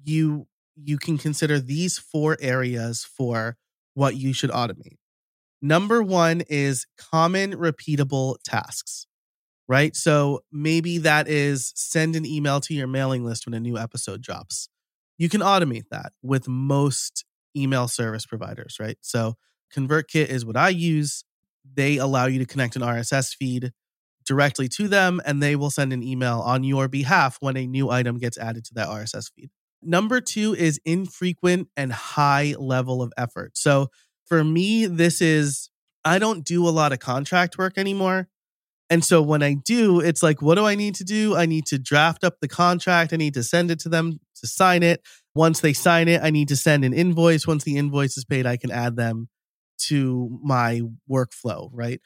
you 0.03 0.47
you 0.81 0.97
can 0.97 1.17
consider 1.17 1.59
these 1.59 1.97
four 1.97 2.37
areas 2.39 3.03
for 3.03 3.57
what 3.95 4.15
you 4.15 4.33
should 4.33 4.51
automate. 4.51 4.98
Number 5.61 6.01
one 6.01 6.41
is 6.49 6.85
common 6.97 7.53
repeatable 7.53 8.37
tasks 8.43 9.07
right? 9.69 9.95
So 9.95 10.41
maybe 10.51 10.97
that 10.97 11.29
is 11.29 11.71
send 11.75 12.15
an 12.17 12.25
email 12.25 12.59
to 12.61 12.73
your 12.73 12.87
mailing 12.87 13.23
list 13.23 13.45
when 13.45 13.53
a 13.53 13.59
new 13.59 13.77
episode 13.77 14.21
drops. 14.21 14.67
You 15.17 15.29
can 15.29 15.41
automate 15.41 15.85
that 15.91 16.11
with 16.23 16.47
most 16.47 17.23
email 17.55 17.87
service 17.87 18.25
providers, 18.25 18.77
right? 18.79 18.97
So 19.01 19.35
ConvertKit 19.73 20.25
is 20.25 20.43
what 20.43 20.57
I 20.57 20.69
use. 20.69 21.23
They 21.71 21.97
allow 21.97 22.25
you 22.25 22.39
to 22.39 22.45
connect 22.45 22.75
an 22.75 22.81
RSS 22.81 23.35
feed 23.35 23.71
directly 24.25 24.67
to 24.69 24.87
them, 24.87 25.21
and 25.23 25.41
they 25.41 25.55
will 25.55 25.69
send 25.69 25.93
an 25.93 26.01
email 26.01 26.39
on 26.39 26.63
your 26.63 26.87
behalf 26.87 27.37
when 27.39 27.55
a 27.55 27.67
new 27.67 27.91
item 27.91 28.17
gets 28.17 28.37
added 28.37 28.65
to 28.65 28.73
that 28.73 28.87
RSS 28.87 29.31
feed. 29.35 29.51
Number 29.83 30.19
two 30.19 30.55
is 30.55 30.79
infrequent 30.83 31.67
and 31.77 31.93
high 31.93 32.55
level 32.57 33.01
of 33.01 33.13
effort. 33.17 33.55
So 33.55 33.87
for 34.29 34.43
me, 34.43 34.85
this 34.85 35.21
is 35.21 35.69
I 36.05 36.19
don't 36.19 36.45
do 36.45 36.67
a 36.67 36.69
lot 36.69 36.93
of 36.93 36.99
contract 36.99 37.57
work 37.57 37.77
anymore. 37.77 38.29
And 38.89 39.03
so 39.03 39.21
when 39.21 39.43
I 39.43 39.53
do, 39.53 39.99
it's 39.99 40.23
like, 40.23 40.41
what 40.41 40.55
do 40.55 40.65
I 40.65 40.75
need 40.75 40.95
to 40.95 41.03
do? 41.03 41.35
I 41.35 41.45
need 41.45 41.65
to 41.67 41.77
draft 41.77 42.23
up 42.23 42.39
the 42.39 42.47
contract. 42.47 43.13
I 43.13 43.17
need 43.17 43.35
to 43.35 43.43
send 43.43 43.69
it 43.69 43.79
to 43.81 43.89
them 43.89 44.19
to 44.37 44.47
sign 44.47 44.81
it. 44.81 45.01
Once 45.35 45.59
they 45.59 45.73
sign 45.73 46.07
it, 46.07 46.21
I 46.23 46.31
need 46.31 46.47
to 46.47 46.55
send 46.55 46.83
an 46.83 46.93
invoice. 46.93 47.45
Once 47.45 47.63
the 47.63 47.77
invoice 47.77 48.17
is 48.17 48.25
paid, 48.25 48.47
I 48.47 48.57
can 48.57 48.71
add 48.71 48.95
them 48.95 49.29
to 49.87 50.39
my 50.43 50.81
workflow, 51.09 51.69
right? 51.71 52.01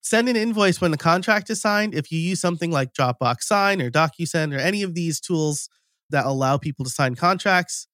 Send 0.00 0.28
an 0.28 0.36
invoice 0.36 0.80
when 0.80 0.90
the 0.90 0.98
contract 0.98 1.50
is 1.50 1.60
signed. 1.60 1.94
If 1.94 2.10
you 2.10 2.18
use 2.18 2.40
something 2.40 2.70
like 2.70 2.94
Dropbox 2.94 3.42
Sign 3.42 3.82
or 3.82 3.90
DocuSign 3.90 4.54
or 4.54 4.58
any 4.58 4.82
of 4.82 4.94
these 4.94 5.20
tools 5.20 5.68
that 6.10 6.24
allow 6.24 6.56
people 6.56 6.84
to 6.84 6.90
sign 6.90 7.14
contracts, 7.14 7.86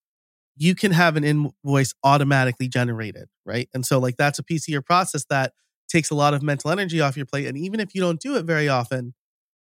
you 0.57 0.75
can 0.75 0.92
have 0.92 1.16
an 1.16 1.25
invoice 1.25 1.95
automatically 2.04 2.69
generated, 2.69 3.28
right? 3.47 3.69
And 3.73 3.85
so, 3.87 3.99
like, 3.99 4.16
that's 4.16 4.38
a 4.38 4.42
piece 4.42 4.69
of 4.69 4.73
your 4.73 4.83
process 4.83 5.25
that 5.30 5.52
takes 5.88 6.11
a 6.11 6.14
lot 6.14 6.35
of 6.35 6.42
mental 6.42 6.71
energy 6.71 7.00
off 7.00 7.16
your 7.16 7.26
plate. 7.26 7.47
And 7.47 7.57
even 7.57 7.80
if 7.80 7.95
you 7.95 8.00
don't 8.00 8.21
do 8.21 8.37
it 8.37 8.45
very 8.45 8.69
often, 8.69 9.14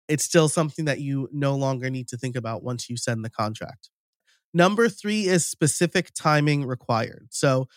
it's 0.07 0.23
still 0.23 0.49
something 0.49 0.85
that 0.85 0.99
you 0.99 1.29
no 1.31 1.55
longer 1.55 1.89
need 1.89 2.07
to 2.09 2.17
think 2.17 2.35
about 2.35 2.63
once 2.63 2.89
you 2.89 2.97
send 2.97 3.23
the 3.23 3.29
contract. 3.29 3.89
Number 4.53 4.89
three 4.89 5.25
is 5.25 5.45
specific 5.45 6.09
timing 6.15 6.65
required. 6.65 7.27
So 7.29 7.67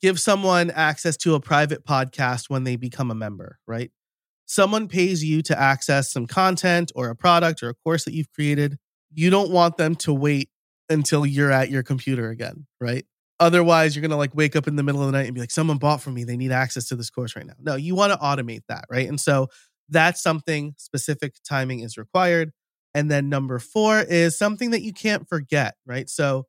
give 0.00 0.20
someone 0.20 0.70
access 0.70 1.16
to 1.18 1.34
a 1.34 1.40
private 1.40 1.84
podcast 1.84 2.50
when 2.50 2.64
they 2.64 2.76
become 2.76 3.10
a 3.10 3.14
member, 3.14 3.58
right? 3.66 3.90
Someone 4.44 4.88
pays 4.88 5.24
you 5.24 5.42
to 5.42 5.58
access 5.58 6.12
some 6.12 6.26
content 6.26 6.92
or 6.94 7.08
a 7.08 7.16
product 7.16 7.62
or 7.62 7.70
a 7.70 7.74
course 7.74 8.04
that 8.04 8.14
you've 8.14 8.32
created. 8.32 8.78
You 9.12 9.30
don't 9.30 9.50
want 9.50 9.78
them 9.78 9.94
to 9.96 10.12
wait 10.12 10.50
until 10.88 11.26
you're 11.26 11.52
at 11.52 11.70
your 11.70 11.82
computer 11.82 12.30
again, 12.30 12.66
right? 12.80 13.04
Otherwise, 13.40 13.94
you're 13.94 14.00
going 14.00 14.10
to 14.10 14.16
like 14.16 14.34
wake 14.34 14.56
up 14.56 14.66
in 14.66 14.76
the 14.76 14.82
middle 14.82 15.00
of 15.00 15.06
the 15.06 15.12
night 15.12 15.26
and 15.26 15.34
be 15.34 15.40
like, 15.40 15.50
someone 15.50 15.78
bought 15.78 16.00
from 16.00 16.14
me. 16.14 16.24
They 16.24 16.36
need 16.36 16.50
access 16.50 16.88
to 16.88 16.96
this 16.96 17.10
course 17.10 17.36
right 17.36 17.46
now. 17.46 17.54
No, 17.60 17.76
you 17.76 17.94
want 17.94 18.12
to 18.12 18.18
automate 18.18 18.62
that, 18.68 18.84
right? 18.90 19.08
And 19.08 19.20
so 19.20 19.48
that's 19.88 20.22
something 20.22 20.74
specific 20.76 21.34
timing 21.48 21.80
is 21.80 21.96
required. 21.96 22.52
And 22.94 23.10
then 23.10 23.28
number 23.28 23.58
four 23.58 24.00
is 24.00 24.36
something 24.36 24.72
that 24.72 24.82
you 24.82 24.92
can't 24.92 25.28
forget, 25.28 25.76
right? 25.86 26.10
So 26.10 26.46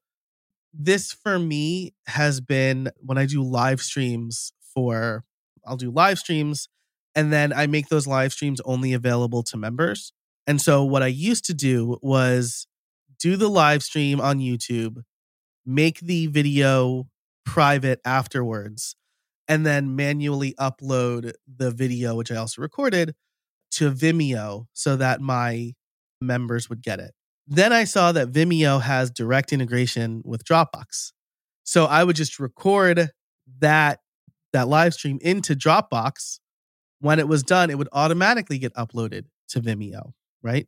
this 0.73 1.11
for 1.11 1.37
me 1.37 1.93
has 2.07 2.41
been 2.41 2.89
when 2.97 3.17
I 3.17 3.25
do 3.25 3.43
live 3.43 3.81
streams 3.81 4.51
for, 4.73 5.23
I'll 5.65 5.77
do 5.77 5.91
live 5.91 6.17
streams 6.17 6.69
and 7.15 7.31
then 7.31 7.53
I 7.53 7.67
make 7.67 7.89
those 7.89 8.07
live 8.07 8.33
streams 8.33 8.61
only 8.61 8.93
available 8.93 9.43
to 9.43 9.57
members. 9.57 10.13
And 10.47 10.61
so 10.61 10.83
what 10.83 11.03
I 11.03 11.07
used 11.07 11.45
to 11.45 11.53
do 11.53 11.97
was 12.01 12.65
do 13.19 13.35
the 13.35 13.49
live 13.49 13.83
stream 13.83 14.19
on 14.21 14.39
YouTube, 14.39 15.03
make 15.65 15.99
the 15.99 16.27
video 16.27 17.07
private 17.45 17.99
afterwards, 18.05 18.95
and 19.47 19.65
then 19.65 19.95
manually 19.95 20.53
upload 20.59 21.33
the 21.47 21.71
video, 21.71 22.15
which 22.15 22.31
I 22.31 22.35
also 22.35 22.61
recorded, 22.61 23.15
to 23.71 23.91
Vimeo 23.91 24.65
so 24.73 24.95
that 24.95 25.21
my 25.21 25.73
members 26.21 26.69
would 26.69 26.81
get 26.81 26.99
it. 26.99 27.13
Then 27.47 27.73
I 27.73 27.83
saw 27.83 28.11
that 28.11 28.31
Vimeo 28.31 28.81
has 28.81 29.09
direct 29.09 29.51
integration 29.51 30.21
with 30.23 30.43
Dropbox. 30.43 31.11
So 31.63 31.85
I 31.85 32.03
would 32.03 32.15
just 32.15 32.39
record 32.39 33.09
that 33.59 33.99
that 34.53 34.67
live 34.67 34.93
stream 34.93 35.19
into 35.21 35.55
Dropbox. 35.55 36.39
When 36.99 37.19
it 37.19 37.27
was 37.27 37.43
done, 37.43 37.69
it 37.69 37.77
would 37.77 37.89
automatically 37.93 38.57
get 38.57 38.73
uploaded 38.73 39.25
to 39.49 39.61
Vimeo, 39.61 40.11
right? 40.41 40.67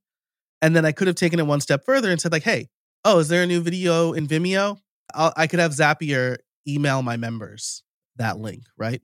And 0.61 0.75
then 0.75 0.85
I 0.85 0.91
could 0.91 1.07
have 1.07 1.15
taken 1.15 1.39
it 1.39 1.47
one 1.47 1.61
step 1.61 1.83
further 1.85 2.11
and 2.11 2.21
said 2.21 2.31
like, 2.31 2.43
"Hey, 2.43 2.69
oh, 3.03 3.19
is 3.19 3.29
there 3.29 3.43
a 3.43 3.47
new 3.47 3.61
video 3.61 4.13
in 4.13 4.27
Vimeo? 4.27 4.77
I'll, 5.13 5.33
I 5.35 5.47
could 5.47 5.59
have 5.59 5.71
Zapier 5.71 6.37
email 6.67 7.01
my 7.01 7.17
members 7.17 7.83
that 8.17 8.37
link, 8.39 8.63
right? 8.77 9.01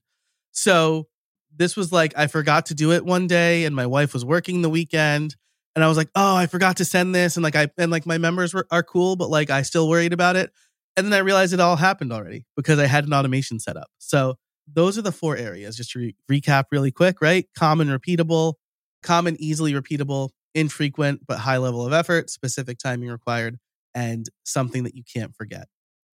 So 0.52 1.08
this 1.56 1.76
was 1.76 1.92
like 1.92 2.14
I 2.18 2.28
forgot 2.28 2.68
to 2.68 2.76
do 2.76 2.92
it 2.92 3.06
one 3.06 3.28
day, 3.28 3.66
and 3.66 3.76
my 3.76 3.86
wife 3.86 4.14
was 4.14 4.24
working 4.26 4.62
the 4.62 4.70
weekend, 4.70 5.36
and 5.76 5.84
I 5.84 5.88
was 5.88 5.98
like, 5.98 6.10
oh, 6.16 6.36
I 6.36 6.48
forgot 6.48 6.78
to 6.78 6.86
send 6.86 7.14
this, 7.14 7.38
and 7.38 7.44
like 7.44 7.56
I 7.56 7.70
and 7.78 7.92
like 7.92 8.06
my 8.06 8.18
members 8.18 8.54
were, 8.54 8.68
are 8.72 8.84
cool, 8.84 9.16
but 9.16 9.30
like 9.30 9.50
I 9.50 9.64
still 9.64 9.90
worried 9.90 10.14
about 10.14 10.36
it, 10.36 10.52
and 10.96 11.06
then 11.06 11.14
I 11.14 11.20
realized 11.20 11.54
it 11.54 11.60
all 11.60 11.76
happened 11.76 12.14
already 12.14 12.46
because 12.56 12.80
I 12.80 12.86
had 12.86 13.06
an 13.06 13.14
automation 13.14 13.60
set 13.60 13.78
up. 13.78 13.90
So 13.98 14.36
those 14.72 14.98
are 14.98 15.02
the 15.04 15.12
four 15.12 15.38
areas. 15.38 15.78
Just 15.78 15.92
to 15.92 16.00
re- 16.00 16.16
recap 16.32 16.66
really 16.72 16.92
quick, 16.92 17.22
right? 17.22 17.46
Common, 17.56 17.88
repeatable, 17.88 18.56
common, 19.04 19.38
easily 19.40 19.74
repeatable, 19.74 20.30
infrequent 20.54 21.22
but 21.28 21.40
high 21.40 21.58
level 21.58 21.86
of 21.86 21.94
effort, 21.94 22.30
specific 22.30 22.78
timing 22.78 23.10
required, 23.10 23.58
and 23.94 24.28
something 24.44 24.84
that 24.84 24.96
you 24.96 25.04
can't 25.04 25.36
forget. 25.36 25.68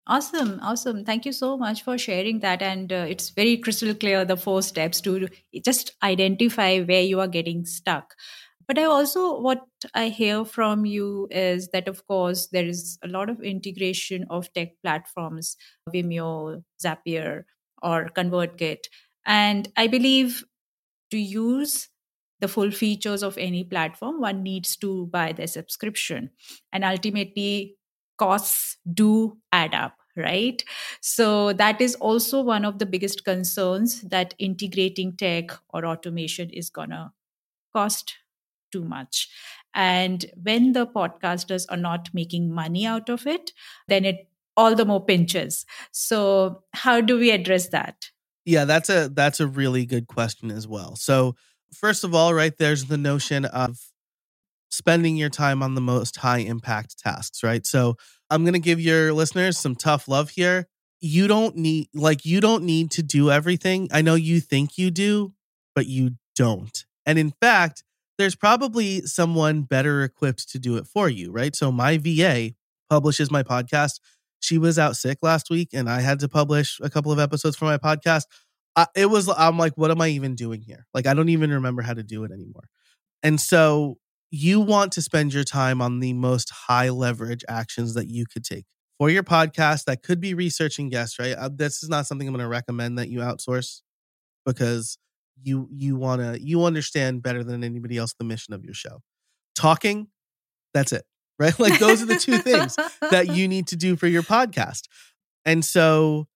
Awesome, 0.08 0.60
awesome. 0.64 1.06
Thank 1.06 1.26
you 1.26 1.32
so 1.32 1.58
much 1.58 1.84
for 1.84 1.98
sharing 1.98 2.40
that. 2.40 2.62
And 2.62 2.92
uh, 2.92 3.06
it's 3.08 3.30
very 3.30 3.58
crystal 3.58 3.94
clear 3.94 4.26
the 4.26 4.36
four 4.36 4.62
steps 4.64 5.00
to 5.02 5.28
just 5.64 5.94
identify 6.02 6.80
where 6.80 7.04
you 7.04 7.20
are 7.20 7.28
getting 7.28 7.66
stuck. 7.66 8.16
But 8.68 8.80
I 8.80 8.86
also, 8.86 9.40
what 9.40 9.62
I 9.94 10.10
hear 10.10 10.44
from 10.44 10.86
you 10.86 11.28
is 11.30 11.70
that, 11.70 11.88
of 11.88 12.06
course, 12.08 12.48
there 12.52 12.66
is 12.66 12.98
a 13.04 13.08
lot 13.08 13.30
of 13.30 13.42
integration 13.42 14.26
of 14.30 14.52
tech 14.54 14.70
platforms, 14.84 15.56
Vimeo, 15.94 16.64
Zapier, 16.84 17.44
or 17.82 18.10
ConvertKit. 18.16 18.86
And 19.26 19.70
I 19.78 19.88
believe 19.88 20.44
to 21.12 21.18
use 21.18 21.90
the 22.41 22.48
full 22.48 22.71
features 22.71 23.24
of 23.24 23.38
any 23.38 23.63
platform, 23.63 24.19
one 24.19 24.43
needs 24.43 24.75
to 24.77 25.05
buy 25.07 25.31
the 25.31 25.48
subscription. 25.48 26.31
And 26.74 26.83
ultimately, 26.83 27.77
costs 28.17 28.77
do 28.93 29.38
add 29.51 29.74
up 29.74 29.95
right? 30.15 30.63
So 31.00 31.53
that 31.53 31.79
is 31.79 31.95
also 31.95 32.41
one 32.41 32.65
of 32.65 32.79
the 32.79 32.86
biggest 32.86 33.24
concerns 33.24 34.01
that 34.01 34.33
integrating 34.39 35.15
tech 35.15 35.51
or 35.69 35.86
automation 35.86 36.50
is 36.50 36.69
to 36.69 37.12
cost 37.74 38.17
too 38.71 38.83
much. 38.83 39.29
And 39.74 40.25
when 40.41 40.74
the 40.74 40.86
podcasters 40.86 41.65
are 41.69 41.77
not 41.77 42.10
making 42.13 42.53
money 42.53 42.86
out 42.86 43.10
of 43.10 43.25
it 43.25 43.51
then 43.88 44.05
it 44.05 44.27
all 44.57 44.75
the 44.75 44.86
more 44.86 45.03
pinches. 45.03 45.65
So 45.91 46.63
how 46.74 47.00
do 47.00 47.17
we 47.17 47.31
address 47.31 47.69
that? 47.69 48.10
Yeah 48.45 48.65
that's 48.65 48.89
a 48.89 49.10
that's 49.10 49.39
a 49.39 49.48
really 49.48 49.86
good 49.86 50.07
question 50.07 50.51
as 50.51 50.67
well. 50.67 50.95
So 50.95 51.36
first 51.74 52.04
of 52.04 52.13
all 52.13 52.34
right 52.34 52.58
there's 52.58 52.86
the 52.86 52.98
notion 52.98 53.46
of 53.46 53.78
spending 54.70 55.18
your 55.18 55.30
time 55.30 55.62
on 55.62 55.75
the 55.75 55.82
most 55.82 56.18
high 56.18 56.40
impact 56.40 56.98
tasks 57.00 57.44
right 57.44 57.66
so 57.66 57.96
I'm 58.32 58.46
going 58.46 58.54
to 58.54 58.60
give 58.60 58.80
your 58.80 59.12
listeners 59.12 59.60
some 59.60 59.75
tough 59.75 60.08
love 60.08 60.30
here. 60.30 60.68
You 61.01 61.28
don't 61.28 61.58
need 61.58 61.90
like 61.94 62.24
you 62.25 62.40
don't 62.40 62.63
need 62.63 62.92
to 62.92 63.04
do 63.04 63.30
everything. 63.30 63.90
I 63.92 64.01
know 64.01 64.16
you 64.16 64.40
think 64.40 64.78
you 64.78 64.90
do, 64.90 65.34
but 65.75 65.86
you 65.86 66.12
don't. 66.38 66.86
And 67.06 67.20
in 67.20 67.34
fact, 67.42 67.84
there's 68.18 68.36
probably 68.36 69.01
someone 69.01 69.63
better 69.63 70.04
equipped 70.04 70.50
to 70.51 70.60
do 70.60 70.78
it 70.78 70.88
for 70.88 71.10
you, 71.10 71.30
right? 71.30 71.54
So 71.56 71.74
my 71.74 71.98
VA 71.98 72.51
publishes 72.90 73.30
my 73.30 73.44
podcast. 73.44 74.00
She 74.40 74.58
was 74.58 74.80
out 74.80 74.96
sick 74.96 75.18
last 75.22 75.50
week 75.50 75.70
and 75.74 75.90
I 75.90 76.00
had 76.00 76.20
to 76.22 76.30
publish 76.30 76.80
a 76.82 76.90
couple 76.90 77.12
of 77.12 77.20
episodes 77.20 77.58
for 77.58 77.66
my 77.66 77.78
podcast. 77.78 78.24
I, 78.75 78.88
it 78.96 79.08
was 79.08 79.30
I'm 79.30 79.58
like 79.58 79.74
what 79.75 79.92
am 79.92 80.01
I 80.01 80.10
even 80.10 80.36
doing 80.36 80.62
here? 80.62 80.86
Like 80.94 81.08
I 81.08 81.13
don't 81.13 81.30
even 81.30 81.51
remember 81.51 81.82
how 81.82 81.94
to 81.94 82.04
do 82.04 82.24
it 82.24 82.32
anymore. 82.32 82.70
And 83.24 83.40
so 83.40 83.98
you 84.32 84.62
want 84.62 84.94
to 84.94 85.01
spend 85.01 85.34
your 85.34 85.44
time 85.44 85.82
on 85.82 86.00
the 86.00 86.13
most 86.13 86.50
high 86.50 86.90
leverage 86.90 87.44
actions 87.50 87.94
that 87.96 88.08
you 88.10 88.25
could 88.25 88.46
take 88.46 88.66
for 88.98 89.10
your 89.10 89.24
podcast. 89.24 89.86
That 89.86 90.04
could 90.04 90.22
be 90.22 90.34
researching 90.34 90.90
guests, 90.90 91.20
right? 91.20 91.34
Uh, 91.34 91.50
this 91.54 91.84
is 91.84 91.90
not 91.90 92.08
something 92.08 92.28
I'm 92.28 92.34
going 92.34 92.44
to 92.44 92.48
recommend 92.48 92.98
that 92.98 93.10
you 93.10 93.20
outsource 93.20 93.82
because 94.46 94.98
you 95.44 95.68
you 95.72 95.96
want 95.96 96.22
to 96.22 96.42
you 96.42 96.63
understand 96.66 97.24
better 97.24 97.44
than 97.44 97.63
anybody 97.63 97.98
else 97.98 98.13
the 98.13 98.24
mission 98.24 98.54
of 98.54 98.63
your 98.63 98.74
show. 98.74 99.01
Talking, 99.56 100.08
that's 100.74 100.94
it, 100.94 101.04
right? 101.40 101.58
Like 101.60 101.80
those 101.80 102.01
are 102.01 102.06
the 102.06 102.16
two 102.16 102.38
things 102.38 102.78
that 103.10 103.28
you 103.36 103.48
need 103.48 103.68
to 103.68 103.75
do 103.75 103.96
for 103.96 104.08
your 104.08 104.24
podcast. 104.24 104.84
And 105.46 105.66
so 105.66 106.28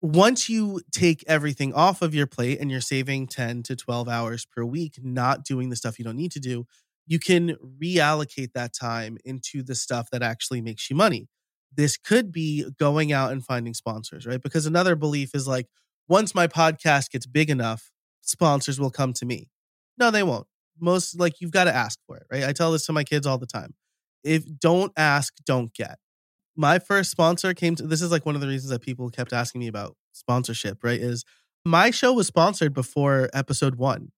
once 0.00 0.48
you 0.48 0.80
take 0.92 1.24
everything 1.26 1.74
off 1.74 2.02
of 2.02 2.14
your 2.14 2.26
plate 2.26 2.60
and 2.60 2.70
you're 2.70 2.80
saving 2.80 3.26
10 3.26 3.64
to 3.64 3.76
12 3.76 4.08
hours 4.08 4.46
per 4.46 4.64
week 4.64 4.98
not 5.02 5.44
doing 5.44 5.70
the 5.70 5.76
stuff 5.76 5.98
you 5.98 6.04
don't 6.04 6.16
need 6.16 6.32
to 6.32 6.40
do, 6.40 6.66
you 7.06 7.18
can 7.18 7.56
reallocate 7.82 8.52
that 8.52 8.72
time 8.74 9.18
into 9.24 9.62
the 9.62 9.74
stuff 9.74 10.10
that 10.10 10.22
actually 10.22 10.60
makes 10.60 10.88
you 10.88 10.94
money. 10.94 11.28
This 11.74 11.96
could 11.96 12.30
be 12.30 12.66
going 12.78 13.12
out 13.12 13.32
and 13.32 13.44
finding 13.44 13.74
sponsors, 13.74 14.26
right? 14.26 14.40
Because 14.40 14.66
another 14.66 14.94
belief 14.94 15.34
is 15.34 15.48
like, 15.48 15.66
once 16.08 16.34
my 16.34 16.46
podcast 16.46 17.10
gets 17.10 17.26
big 17.26 17.50
enough, 17.50 17.90
sponsors 18.20 18.78
will 18.78 18.90
come 18.90 19.12
to 19.14 19.26
me. 19.26 19.50
No, 19.98 20.10
they 20.10 20.22
won't. 20.22 20.46
Most 20.80 21.18
like 21.18 21.40
you've 21.40 21.50
got 21.50 21.64
to 21.64 21.74
ask 21.74 21.98
for 22.06 22.16
it, 22.16 22.26
right? 22.30 22.44
I 22.44 22.52
tell 22.52 22.70
this 22.72 22.86
to 22.86 22.92
my 22.92 23.04
kids 23.04 23.26
all 23.26 23.38
the 23.38 23.46
time. 23.46 23.74
If 24.22 24.44
don't 24.60 24.92
ask, 24.96 25.34
don't 25.44 25.72
get. 25.74 25.98
My 26.60 26.80
first 26.80 27.12
sponsor 27.12 27.54
came 27.54 27.76
to 27.76 27.86
this 27.86 28.02
is 28.02 28.10
like 28.10 28.26
one 28.26 28.34
of 28.34 28.40
the 28.40 28.48
reasons 28.48 28.70
that 28.70 28.82
people 28.82 29.10
kept 29.10 29.32
asking 29.32 29.60
me 29.60 29.68
about 29.68 29.96
sponsorship, 30.12 30.82
right? 30.82 31.00
Is 31.00 31.24
my 31.64 31.92
show 31.92 32.12
was 32.12 32.26
sponsored 32.26 32.74
before 32.74 33.30
episode 33.32 33.76
one. 33.76 34.10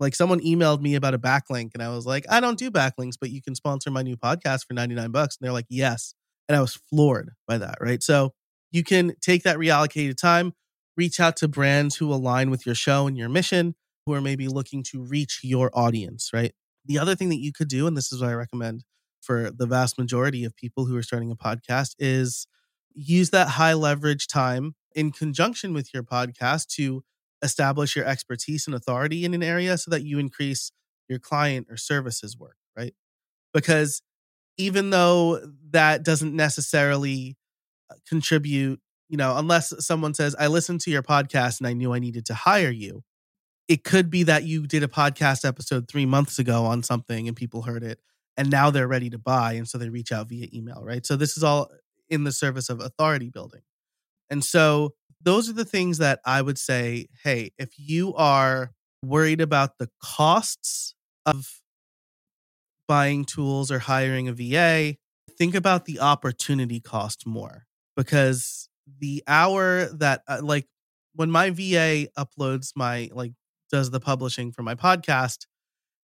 Like 0.00 0.14
someone 0.14 0.40
emailed 0.40 0.80
me 0.80 0.94
about 0.94 1.12
a 1.12 1.18
backlink 1.18 1.72
and 1.74 1.82
I 1.82 1.90
was 1.90 2.06
like, 2.06 2.24
I 2.30 2.40
don't 2.40 2.58
do 2.58 2.70
backlinks, 2.70 3.16
but 3.20 3.30
you 3.30 3.42
can 3.42 3.54
sponsor 3.54 3.90
my 3.90 4.00
new 4.00 4.16
podcast 4.16 4.66
for 4.66 4.72
99 4.72 5.10
bucks. 5.10 5.36
And 5.36 5.44
they're 5.44 5.52
like, 5.52 5.66
yes. 5.68 6.14
And 6.48 6.56
I 6.56 6.62
was 6.62 6.80
floored 6.88 7.32
by 7.46 7.58
that, 7.58 7.76
right? 7.78 8.02
So 8.02 8.32
you 8.70 8.82
can 8.82 9.12
take 9.20 9.42
that 9.42 9.58
reallocated 9.58 10.16
time, 10.16 10.54
reach 10.96 11.20
out 11.20 11.36
to 11.36 11.46
brands 11.46 11.96
who 11.96 12.10
align 12.10 12.50
with 12.50 12.64
your 12.64 12.74
show 12.74 13.06
and 13.06 13.18
your 13.18 13.28
mission, 13.28 13.74
who 14.06 14.14
are 14.14 14.22
maybe 14.22 14.48
looking 14.48 14.82
to 14.92 15.02
reach 15.02 15.40
your 15.42 15.70
audience, 15.74 16.30
right? 16.32 16.54
The 16.86 16.98
other 16.98 17.14
thing 17.14 17.28
that 17.28 17.40
you 17.40 17.52
could 17.52 17.68
do, 17.68 17.86
and 17.86 17.98
this 17.98 18.10
is 18.12 18.22
what 18.22 18.30
I 18.30 18.34
recommend 18.34 18.84
for 19.22 19.50
the 19.50 19.66
vast 19.66 19.98
majority 19.98 20.44
of 20.44 20.56
people 20.56 20.86
who 20.86 20.96
are 20.96 21.02
starting 21.02 21.30
a 21.30 21.36
podcast, 21.36 21.94
is 21.98 22.46
use 22.94 23.30
that 23.30 23.48
high 23.48 23.72
leverage 23.74 24.26
time 24.26 24.74
in 24.94 25.10
conjunction 25.12 25.72
with 25.72 25.94
your 25.94 26.02
podcast 26.02 26.66
to 26.66 27.02
establish 27.42 27.96
your 27.96 28.04
expertise 28.04 28.66
and 28.66 28.74
authority 28.74 29.24
in 29.24 29.34
an 29.34 29.42
area 29.42 29.78
so 29.78 29.90
that 29.90 30.04
you 30.04 30.18
increase 30.18 30.70
your 31.08 31.18
client 31.18 31.66
or 31.70 31.76
services 31.76 32.38
work, 32.38 32.56
right? 32.76 32.94
Because 33.52 34.02
even 34.56 34.90
though 34.90 35.40
that 35.70 36.04
doesn't 36.04 36.34
necessarily 36.34 37.36
uh, 37.90 37.94
contribute, 38.08 38.80
you 39.08 39.16
know, 39.16 39.36
unless 39.36 39.72
someone 39.84 40.14
says, 40.14 40.36
I 40.38 40.46
listened 40.46 40.80
to 40.82 40.90
your 40.90 41.02
podcast 41.02 41.58
and 41.58 41.66
I 41.66 41.72
knew 41.72 41.92
I 41.92 41.98
needed 41.98 42.26
to 42.26 42.34
hire 42.34 42.70
you, 42.70 43.02
it 43.68 43.84
could 43.84 44.10
be 44.10 44.22
that 44.24 44.44
you 44.44 44.66
did 44.66 44.82
a 44.82 44.88
podcast 44.88 45.46
episode 45.46 45.88
three 45.88 46.06
months 46.06 46.38
ago 46.38 46.64
on 46.64 46.82
something 46.82 47.26
and 47.26 47.36
people 47.36 47.62
heard 47.62 47.82
it 47.82 48.00
and 48.36 48.50
now 48.50 48.70
they're 48.70 48.88
ready 48.88 49.10
to 49.10 49.18
buy. 49.18 49.54
And 49.54 49.68
so 49.68 49.78
they 49.78 49.88
reach 49.88 50.12
out 50.12 50.28
via 50.28 50.48
email, 50.52 50.82
right? 50.82 51.04
So 51.04 51.16
this 51.16 51.36
is 51.36 51.44
all 51.44 51.70
in 52.08 52.24
the 52.24 52.32
service 52.32 52.68
of 52.68 52.80
authority 52.80 53.30
building. 53.30 53.62
And 54.30 54.44
so 54.44 54.94
those 55.20 55.48
are 55.48 55.54
the 55.54 55.64
things 55.64 55.98
that 55.98 56.20
I 56.24 56.42
would 56.42 56.58
say, 56.58 57.06
hey, 57.22 57.52
if 57.58 57.70
you 57.76 58.14
are 58.14 58.72
worried 59.04 59.40
about 59.40 59.78
the 59.78 59.88
costs 60.02 60.94
of 61.26 61.60
buying 62.88 63.24
tools 63.24 63.70
or 63.70 63.78
hiring 63.80 64.28
a 64.28 64.32
VA, 64.32 64.96
think 65.38 65.54
about 65.54 65.84
the 65.84 66.00
opportunity 66.00 66.80
cost 66.80 67.26
more 67.26 67.66
because 67.96 68.68
the 68.98 69.22
hour 69.26 69.86
that 69.86 70.22
uh, 70.28 70.40
like 70.42 70.66
when 71.14 71.30
my 71.30 71.50
VA 71.50 72.08
uploads 72.18 72.72
my 72.74 73.08
like 73.12 73.32
does 73.70 73.90
the 73.90 74.00
publishing 74.00 74.52
for 74.52 74.62
my 74.62 74.74
podcast, 74.74 75.46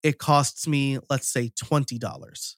it 0.04 0.18
costs 0.18 0.68
me 0.68 1.00
let's 1.10 1.28
say 1.28 1.50
$20. 1.50 2.56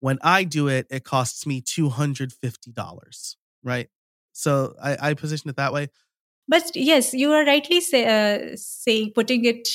When 0.00 0.18
I 0.22 0.44
do 0.44 0.68
it, 0.68 0.86
it 0.90 1.04
costs 1.04 1.46
me 1.46 1.62
$250, 1.62 3.36
right? 3.64 3.88
So 4.32 4.74
I, 4.82 5.10
I 5.10 5.14
position 5.14 5.50
it 5.50 5.56
that 5.56 5.72
way. 5.72 5.88
But 6.48 6.70
yes, 6.74 7.12
you 7.14 7.32
are 7.32 7.44
rightly 7.44 7.80
say, 7.80 8.04
uh, 8.04 8.56
saying 8.56 9.12
putting 9.14 9.44
it 9.44 9.68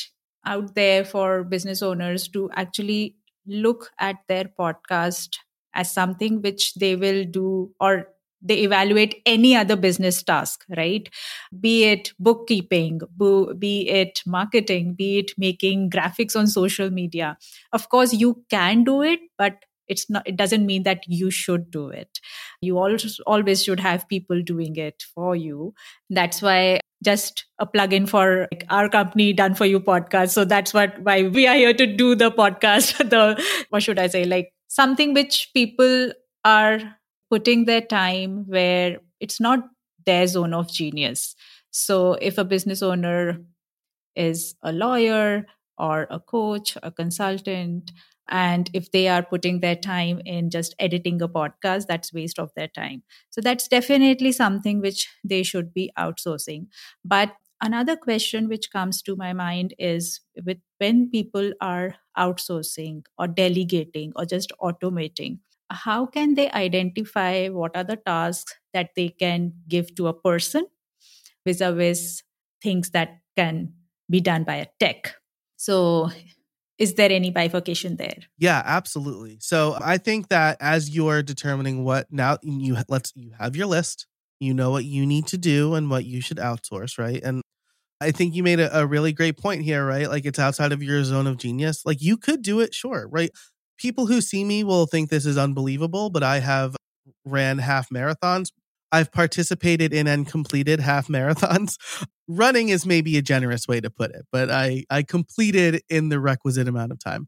out 0.45 0.75
there 0.75 1.03
for 1.03 1.43
business 1.43 1.81
owners 1.81 2.27
to 2.29 2.49
actually 2.53 3.15
look 3.45 3.89
at 3.99 4.17
their 4.27 4.45
podcast 4.45 5.37
as 5.73 5.91
something 5.91 6.41
which 6.41 6.75
they 6.75 6.95
will 6.95 7.25
do 7.25 7.71
or 7.79 8.07
they 8.41 8.59
evaluate 8.59 9.21
any 9.25 9.55
other 9.55 9.75
business 9.75 10.21
task, 10.23 10.65
right? 10.75 11.09
Be 11.59 11.85
it 11.85 12.11
bookkeeping, 12.19 13.01
be 13.57 13.89
it 13.89 14.21
marketing, 14.25 14.93
be 14.93 15.19
it 15.19 15.31
making 15.37 15.89
graphics 15.89 16.35
on 16.35 16.47
social 16.47 16.89
media. 16.89 17.37
Of 17.73 17.89
course, 17.89 18.13
you 18.13 18.43
can 18.49 18.83
do 18.83 19.01
it, 19.01 19.19
but 19.37 19.65
it's 19.87 20.09
not 20.09 20.25
it 20.27 20.37
doesn't 20.37 20.65
mean 20.65 20.83
that 20.83 21.03
you 21.07 21.29
should 21.29 21.69
do 21.69 21.89
it. 21.89 22.19
You 22.61 22.77
always 22.77 23.19
always 23.27 23.63
should 23.63 23.79
have 23.79 24.07
people 24.07 24.41
doing 24.41 24.75
it 24.77 25.03
for 25.13 25.35
you. 25.35 25.73
That's 26.09 26.41
why 26.41 26.79
just 27.03 27.45
a 27.59 27.65
plug-in 27.65 28.05
for 28.05 28.47
our 28.69 28.87
company 28.87 29.33
done 29.33 29.55
for 29.55 29.65
you 29.65 29.79
podcast. 29.79 30.29
So 30.29 30.45
that's 30.45 30.73
what 30.73 31.01
why 31.01 31.23
we 31.23 31.47
are 31.47 31.55
here 31.55 31.73
to 31.73 31.85
do 31.85 32.15
the 32.15 32.31
podcast. 32.31 32.97
The 33.11 33.43
what 33.69 33.83
should 33.83 33.99
i 33.99 34.07
say? 34.07 34.23
Like 34.25 34.53
something 34.67 35.13
which 35.13 35.49
people 35.53 36.13
are 36.45 36.79
putting 37.31 37.65
their 37.65 37.81
time 37.81 38.45
where 38.47 38.99
it's 39.21 39.41
not 39.41 39.61
their 40.05 40.27
zone 40.27 40.53
of 40.53 40.71
genius. 40.71 41.35
So 41.71 42.15
if 42.15 42.37
a 42.39 42.45
business 42.45 42.83
owner 42.83 43.39
is 44.15 44.55
a 44.63 44.71
lawyer 44.71 45.45
or 45.77 46.07
a 46.09 46.19
coach 46.19 46.77
a 46.83 46.91
consultant 46.91 47.91
and 48.29 48.69
if 48.73 48.91
they 48.91 49.07
are 49.07 49.23
putting 49.23 49.59
their 49.59 49.75
time 49.75 50.21
in 50.25 50.49
just 50.49 50.75
editing 50.79 51.21
a 51.21 51.27
podcast 51.27 51.85
that's 51.87 52.13
waste 52.13 52.39
of 52.39 52.49
their 52.55 52.67
time. 52.69 53.03
So 53.29 53.41
that's 53.41 53.67
definitely 53.67 54.31
something 54.31 54.79
which 54.79 55.09
they 55.23 55.43
should 55.43 55.73
be 55.73 55.91
outsourcing. 55.97 56.67
But 57.03 57.33
another 57.61 57.97
question 57.97 58.47
which 58.47 58.71
comes 58.71 59.01
to 59.03 59.15
my 59.15 59.33
mind 59.33 59.73
is 59.79 60.21
with 60.45 60.59
when 60.77 61.09
people 61.09 61.51
are 61.61 61.95
outsourcing 62.17 63.03
or 63.17 63.27
delegating 63.27 64.13
or 64.15 64.25
just 64.25 64.51
automating 64.61 65.39
how 65.71 66.05
can 66.05 66.35
they 66.35 66.49
identify 66.51 67.47
what 67.47 67.75
are 67.75 67.83
the 67.83 67.95
tasks 67.97 68.55
that 68.73 68.91
they 68.95 69.09
can 69.09 69.53
give 69.67 69.95
to 69.95 70.07
a 70.07 70.13
person 70.13 70.65
vis-a-vis 71.45 72.23
things 72.61 72.91
that 72.91 73.19
can 73.35 73.73
be 74.09 74.21
done 74.21 74.43
by 74.43 74.55
a 74.55 74.67
tech? 74.79 75.15
So 75.57 76.09
is 76.77 76.95
there 76.95 77.11
any 77.11 77.29
bifurcation 77.29 77.95
there? 77.97 78.17
Yeah 78.37 78.61
absolutely. 78.65 79.37
So 79.39 79.77
i 79.81 79.97
think 79.97 80.29
that 80.29 80.57
as 80.59 80.89
you're 80.89 81.23
determining 81.23 81.83
what 81.83 82.07
now 82.11 82.37
you 82.41 82.77
let's 82.89 83.13
you 83.15 83.31
have 83.39 83.55
your 83.55 83.67
list 83.67 84.07
you 84.39 84.53
know 84.53 84.71
what 84.71 84.85
you 84.85 85.05
need 85.05 85.27
to 85.27 85.37
do 85.37 85.75
and 85.75 85.89
what 85.89 86.05
you 86.05 86.21
should 86.21 86.37
outsource 86.37 86.97
right? 86.97 87.21
And 87.23 87.41
i 88.01 88.11
think 88.11 88.33
you 88.33 88.41
made 88.41 88.59
a, 88.59 88.79
a 88.79 88.85
really 88.85 89.13
great 89.13 89.37
point 89.37 89.61
here 89.61 89.85
right? 89.85 90.09
Like 90.09 90.25
it's 90.25 90.39
outside 90.39 90.71
of 90.71 90.81
your 90.81 91.03
zone 91.03 91.27
of 91.27 91.37
genius. 91.37 91.85
Like 91.85 92.01
you 92.01 92.17
could 92.17 92.41
do 92.41 92.59
it 92.59 92.73
sure 92.73 93.07
right 93.07 93.29
people 93.81 94.05
who 94.05 94.21
see 94.21 94.43
me 94.43 94.63
will 94.63 94.85
think 94.85 95.09
this 95.09 95.25
is 95.25 95.37
unbelievable 95.37 96.09
but 96.09 96.23
i 96.23 96.39
have 96.39 96.75
ran 97.25 97.57
half 97.57 97.89
marathons 97.89 98.49
I've 98.91 99.11
participated 99.11 99.93
in 99.93 100.07
and 100.07 100.27
completed 100.27 100.79
half 100.79 101.07
marathons. 101.09 101.77
Running 102.27 102.69
is 102.69 102.85
maybe 102.85 103.17
a 103.17 103.21
generous 103.21 103.67
way 103.67 103.79
to 103.81 103.89
put 103.89 104.11
it, 104.11 104.25
but 104.31 104.49
I 104.51 104.83
I 104.89 105.03
completed 105.03 105.81
in 105.89 106.09
the 106.09 106.19
requisite 106.19 106.67
amount 106.67 106.91
of 106.91 106.99
time. 106.99 107.27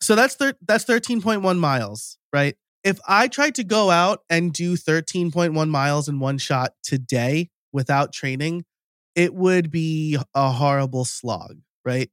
So 0.00 0.14
that's 0.14 0.34
thir- 0.34 0.56
that's 0.66 0.84
13.1 0.84 1.58
miles, 1.58 2.18
right? 2.32 2.56
If 2.84 2.98
I 3.06 3.28
tried 3.28 3.54
to 3.56 3.64
go 3.64 3.90
out 3.90 4.20
and 4.28 4.52
do 4.52 4.76
13.1 4.76 5.70
miles 5.70 6.08
in 6.08 6.18
one 6.18 6.38
shot 6.38 6.72
today 6.82 7.50
without 7.72 8.12
training, 8.12 8.64
it 9.14 9.34
would 9.34 9.70
be 9.70 10.18
a 10.34 10.50
horrible 10.50 11.04
slog, 11.04 11.58
right? 11.84 12.10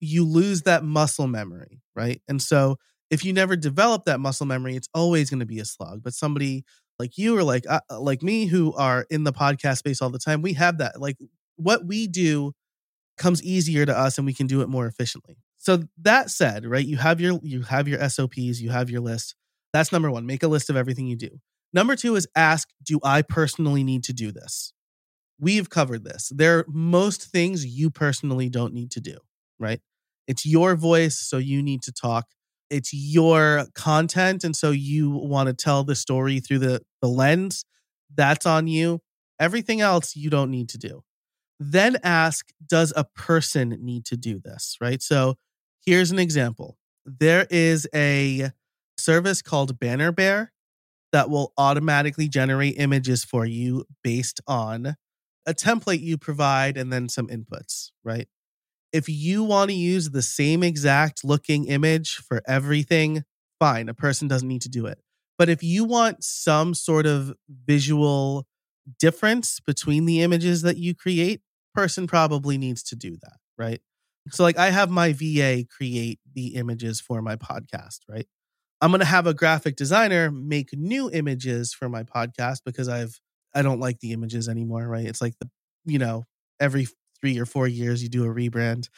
You 0.00 0.24
lose 0.24 0.62
that 0.62 0.84
muscle 0.84 1.28
memory, 1.28 1.80
right? 1.94 2.20
And 2.28 2.42
so 2.42 2.76
if 3.10 3.24
you 3.24 3.32
never 3.32 3.56
develop 3.56 4.04
that 4.04 4.20
muscle 4.20 4.46
memory, 4.46 4.76
it's 4.76 4.88
always 4.94 5.30
going 5.30 5.40
to 5.40 5.46
be 5.46 5.60
a 5.60 5.64
slog. 5.64 6.02
But 6.02 6.14
somebody 6.14 6.64
like 6.98 7.16
you 7.16 7.36
or 7.36 7.42
like 7.42 7.64
uh, 7.68 7.80
uh, 7.90 8.00
like 8.00 8.22
me 8.22 8.46
who 8.46 8.74
are 8.74 9.06
in 9.10 9.24
the 9.24 9.32
podcast 9.32 9.78
space 9.78 10.02
all 10.02 10.10
the 10.10 10.18
time 10.18 10.42
we 10.42 10.54
have 10.54 10.78
that 10.78 11.00
like 11.00 11.16
what 11.56 11.86
we 11.86 12.06
do 12.06 12.52
comes 13.16 13.42
easier 13.42 13.84
to 13.84 13.96
us 13.96 14.18
and 14.18 14.26
we 14.26 14.34
can 14.34 14.46
do 14.46 14.60
it 14.60 14.68
more 14.68 14.86
efficiently. 14.86 15.36
So 15.58 15.84
that 16.02 16.30
said 16.30 16.66
right 16.66 16.84
you 16.84 16.96
have 16.96 17.20
your 17.20 17.38
you 17.42 17.62
have 17.62 17.88
your 17.88 18.00
sops 18.08 18.36
you 18.60 18.70
have 18.70 18.90
your 18.90 19.00
list. 19.00 19.34
That's 19.72 19.92
number 19.92 20.10
one 20.10 20.26
make 20.26 20.42
a 20.42 20.48
list 20.48 20.70
of 20.70 20.76
everything 20.76 21.06
you 21.06 21.16
do. 21.16 21.40
Number 21.72 21.96
two 21.96 22.16
is 22.16 22.26
ask 22.34 22.68
do 22.82 22.98
i 23.04 23.22
personally 23.22 23.84
need 23.84 24.04
to 24.04 24.12
do 24.12 24.32
this? 24.32 24.72
We've 25.40 25.70
covered 25.70 26.04
this. 26.04 26.32
There 26.34 26.58
are 26.58 26.66
most 26.68 27.30
things 27.30 27.64
you 27.64 27.90
personally 27.90 28.48
don't 28.48 28.74
need 28.74 28.90
to 28.92 29.00
do 29.00 29.16
right? 29.60 29.80
It's 30.28 30.46
your 30.46 30.76
voice 30.76 31.18
so 31.18 31.38
you 31.38 31.62
need 31.62 31.82
to 31.82 31.92
talk 31.92 32.26
it's 32.70 32.92
your 32.92 33.66
content 33.74 34.44
and 34.44 34.54
so 34.54 34.70
you 34.70 35.10
want 35.10 35.48
to 35.48 35.54
tell 35.54 35.84
the 35.84 35.94
story 35.94 36.40
through 36.40 36.58
the 36.58 36.82
the 37.00 37.08
lens 37.08 37.64
that's 38.14 38.46
on 38.46 38.66
you. 38.66 39.00
Everything 39.40 39.80
else 39.80 40.16
you 40.16 40.30
don't 40.30 40.50
need 40.50 40.68
to 40.70 40.78
do. 40.78 41.02
Then 41.60 41.96
ask 42.02 42.48
does 42.66 42.92
a 42.96 43.04
person 43.04 43.76
need 43.80 44.04
to 44.06 44.16
do 44.16 44.38
this? 44.38 44.76
Right? 44.80 45.02
So 45.02 45.36
here's 45.84 46.10
an 46.10 46.18
example. 46.18 46.76
There 47.04 47.46
is 47.50 47.88
a 47.94 48.50
service 48.96 49.42
called 49.42 49.78
banner 49.78 50.12
bear 50.12 50.52
that 51.12 51.30
will 51.30 51.52
automatically 51.56 52.28
generate 52.28 52.78
images 52.78 53.24
for 53.24 53.46
you 53.46 53.84
based 54.02 54.40
on 54.46 54.96
a 55.46 55.54
template 55.54 56.00
you 56.00 56.18
provide 56.18 56.76
and 56.76 56.92
then 56.92 57.08
some 57.08 57.28
inputs 57.28 57.90
right 58.04 58.28
if 58.92 59.08
you 59.08 59.44
want 59.44 59.70
to 59.70 59.76
use 59.76 60.10
the 60.10 60.22
same 60.22 60.62
exact 60.62 61.24
looking 61.24 61.66
image 61.66 62.16
for 62.16 62.42
everything, 62.46 63.24
fine. 63.58 63.88
A 63.88 63.94
person 63.94 64.28
doesn't 64.28 64.48
need 64.48 64.62
to 64.62 64.68
do 64.68 64.86
it. 64.86 64.98
But 65.36 65.48
if 65.48 65.62
you 65.62 65.84
want 65.84 66.24
some 66.24 66.74
sort 66.74 67.06
of 67.06 67.34
visual 67.66 68.46
difference 68.98 69.60
between 69.60 70.06
the 70.06 70.22
images 70.22 70.62
that 70.62 70.78
you 70.78 70.94
create, 70.94 71.42
person 71.74 72.06
probably 72.06 72.58
needs 72.58 72.82
to 72.84 72.96
do 72.96 73.16
that, 73.22 73.36
right? 73.56 73.80
So 74.30 74.42
like 74.42 74.58
I 74.58 74.70
have 74.70 74.90
my 74.90 75.12
VA 75.12 75.64
create 75.64 76.18
the 76.34 76.54
images 76.56 77.00
for 77.00 77.22
my 77.22 77.36
podcast, 77.36 78.00
right? 78.08 78.26
I'm 78.80 78.90
going 78.90 79.00
to 79.00 79.06
have 79.06 79.26
a 79.26 79.34
graphic 79.34 79.76
designer 79.76 80.30
make 80.30 80.70
new 80.72 81.10
images 81.10 81.72
for 81.74 81.88
my 81.88 82.02
podcast 82.02 82.60
because 82.64 82.88
I've 82.88 83.20
I 83.54 83.62
don't 83.62 83.80
like 83.80 84.00
the 84.00 84.12
images 84.12 84.48
anymore, 84.48 84.86
right? 84.86 85.06
It's 85.06 85.20
like 85.20 85.34
the 85.40 85.48
you 85.84 85.98
know, 85.98 86.24
every 86.60 86.86
three 87.20 87.38
or 87.38 87.46
four 87.46 87.66
years 87.66 88.02
you 88.02 88.08
do 88.08 88.24
a 88.24 88.28
rebrand. 88.28 88.88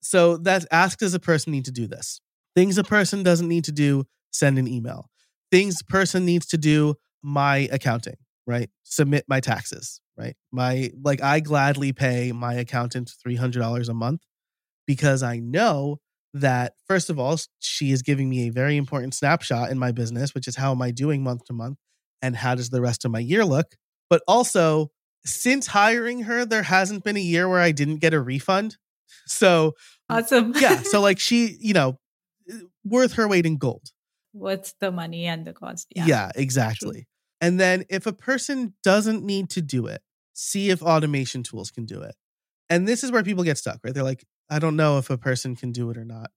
So 0.00 0.36
that's 0.36 0.66
ask 0.70 0.98
does 0.98 1.14
a 1.14 1.20
person 1.20 1.52
need 1.52 1.64
to 1.66 1.72
do 1.72 1.86
this? 1.86 2.20
Things 2.54 2.78
a 2.78 2.84
person 2.84 3.22
doesn't 3.22 3.48
need 3.48 3.64
to 3.64 3.72
do, 3.72 4.04
send 4.30 4.58
an 4.58 4.68
email. 4.68 5.10
Things 5.50 5.82
person 5.82 6.24
needs 6.24 6.46
to 6.46 6.58
do, 6.58 6.94
my 7.22 7.68
accounting, 7.72 8.16
right? 8.46 8.70
Submit 8.82 9.24
my 9.28 9.40
taxes, 9.40 10.00
right? 10.16 10.36
My 10.52 10.90
like 11.02 11.22
I 11.22 11.40
gladly 11.40 11.92
pay 11.92 12.32
my 12.32 12.54
accountant 12.54 13.12
$300 13.26 13.88
a 13.88 13.94
month 13.94 14.22
because 14.86 15.22
I 15.22 15.38
know 15.38 16.00
that 16.34 16.74
first 16.86 17.08
of 17.08 17.18
all 17.18 17.38
she 17.60 17.92
is 17.92 18.02
giving 18.02 18.28
me 18.28 18.48
a 18.48 18.50
very 18.50 18.76
important 18.76 19.14
snapshot 19.14 19.70
in 19.70 19.78
my 19.78 19.92
business 19.92 20.34
which 20.34 20.48
is 20.48 20.56
how 20.56 20.72
am 20.72 20.82
i 20.82 20.90
doing 20.90 21.22
month 21.22 21.44
to 21.44 21.52
month 21.52 21.78
and 22.20 22.34
how 22.34 22.56
does 22.56 22.70
the 22.70 22.80
rest 22.80 23.04
of 23.04 23.12
my 23.12 23.20
year 23.20 23.44
look 23.44 23.76
but 24.10 24.20
also 24.26 24.90
since 25.26 25.68
hiring 25.68 26.22
her, 26.22 26.44
there 26.44 26.62
hasn't 26.62 27.04
been 27.04 27.16
a 27.16 27.20
year 27.20 27.48
where 27.48 27.60
I 27.60 27.72
didn't 27.72 27.96
get 27.96 28.14
a 28.14 28.20
refund. 28.20 28.76
So 29.26 29.74
awesome. 30.08 30.52
yeah. 30.56 30.82
So 30.82 31.00
like 31.02 31.18
she, 31.18 31.56
you 31.60 31.72
know, 31.72 31.98
worth 32.84 33.14
her 33.14 33.26
weight 33.26 33.46
in 33.46 33.56
gold. 33.56 33.90
What's 34.32 34.74
the 34.80 34.90
money 34.90 35.26
and 35.26 35.46
the 35.46 35.52
cost? 35.52 35.86
Yeah, 35.94 36.06
yeah 36.06 36.30
exactly. 36.34 36.92
True. 36.92 37.04
And 37.40 37.60
then 37.60 37.84
if 37.88 38.06
a 38.06 38.12
person 38.12 38.74
doesn't 38.82 39.24
need 39.24 39.50
to 39.50 39.62
do 39.62 39.86
it, 39.86 40.02
see 40.32 40.70
if 40.70 40.82
automation 40.82 41.42
tools 41.42 41.70
can 41.70 41.84
do 41.86 42.02
it. 42.02 42.14
And 42.68 42.88
this 42.88 43.04
is 43.04 43.12
where 43.12 43.22
people 43.22 43.44
get 43.44 43.58
stuck, 43.58 43.80
right? 43.84 43.94
They're 43.94 44.02
like, 44.02 44.24
I 44.50 44.58
don't 44.58 44.76
know 44.76 44.98
if 44.98 45.10
a 45.10 45.18
person 45.18 45.54
can 45.56 45.72
do 45.72 45.90
it 45.90 45.96
or 45.96 46.04
not. 46.04 46.30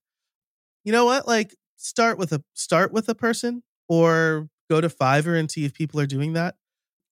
You 0.83 0.91
know 0.91 1.05
what? 1.05 1.27
Like 1.27 1.55
start 1.77 2.17
with 2.17 2.31
a 2.31 2.43
start 2.53 2.91
with 2.91 3.09
a 3.09 3.15
person 3.15 3.63
or 3.89 4.49
go 4.69 4.81
to 4.81 4.89
Fiverr 4.89 5.39
and 5.39 5.49
see 5.49 5.65
if 5.65 5.73
people 5.73 5.99
are 5.99 6.05
doing 6.05 6.33
that. 6.33 6.55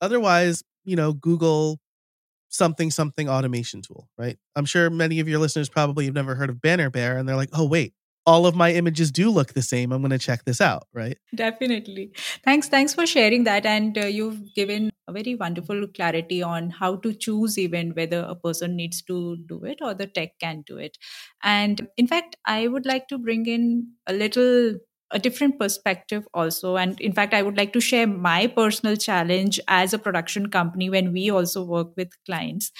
Otherwise, 0.01 0.63
you 0.85 0.95
know, 0.95 1.13
Google 1.13 1.79
something 2.49 2.91
something 2.91 3.27
automation 3.27 3.81
tool, 3.81 4.09
right? 4.17 4.37
I'm 4.55 4.65
sure 4.65 4.89
many 4.89 5.19
of 5.19 5.27
your 5.27 5.39
listeners 5.39 5.67
probably 5.69 6.05
have 6.05 6.13
never 6.13 6.35
heard 6.35 6.49
of 6.49 6.61
Banner 6.61 6.89
Bear 6.89 7.17
and 7.17 7.27
they're 7.27 7.35
like, 7.35 7.49
"Oh 7.53 7.65
wait, 7.65 7.93
all 8.25 8.45
of 8.45 8.55
my 8.55 8.73
images 8.73 9.11
do 9.11 9.29
look 9.29 9.53
the 9.53 9.61
same. 9.61 9.91
I'm 9.91 10.01
going 10.01 10.11
to 10.11 10.17
check 10.17 10.45
this 10.45 10.59
out, 10.59 10.87
right? 10.93 11.17
Definitely. 11.33 12.11
Thanks 12.43 12.67
thanks 12.67 12.93
for 12.93 13.05
sharing 13.05 13.43
that 13.43 13.65
and 13.65 13.97
uh, 13.97 14.05
you've 14.05 14.53
given 14.55 14.89
a 15.07 15.13
very 15.13 15.35
wonderful 15.35 15.85
clarity 15.95 16.41
on 16.41 16.71
how 16.71 16.95
to 16.95 17.13
choose 17.13 17.59
even 17.59 17.91
whether 17.91 18.21
a 18.21 18.35
person 18.35 18.75
needs 18.75 19.03
to 19.03 19.37
do 19.47 19.63
it 19.63 19.77
or 19.81 19.93
the 19.93 20.07
tech 20.07 20.31
can 20.39 20.63
do 20.65 20.77
it. 20.77 20.97
And 21.43 21.87
in 21.97 22.07
fact, 22.07 22.37
I 22.45 22.67
would 22.67 22.85
like 22.85 23.07
to 23.09 23.19
bring 23.19 23.45
in 23.45 23.91
a 24.07 24.13
little 24.13 24.79
a 25.15 25.19
different 25.19 25.57
perspective 25.59 26.27
also. 26.33 26.75
And 26.75 26.99
in 26.99 27.13
fact 27.13 27.33
i 27.33 27.41
would 27.41 27.57
like 27.57 27.73
to 27.73 27.81
share 27.81 28.05
my 28.05 28.47
personal 28.47 28.97
challenge 28.97 29.59
as 29.67 29.93
a 29.93 29.99
production 29.99 30.49
company 30.49 30.89
when 30.89 31.13
we 31.13 31.29
also 31.31 31.63
work 31.63 31.95
with 31.97 32.09
clients. 32.25 32.71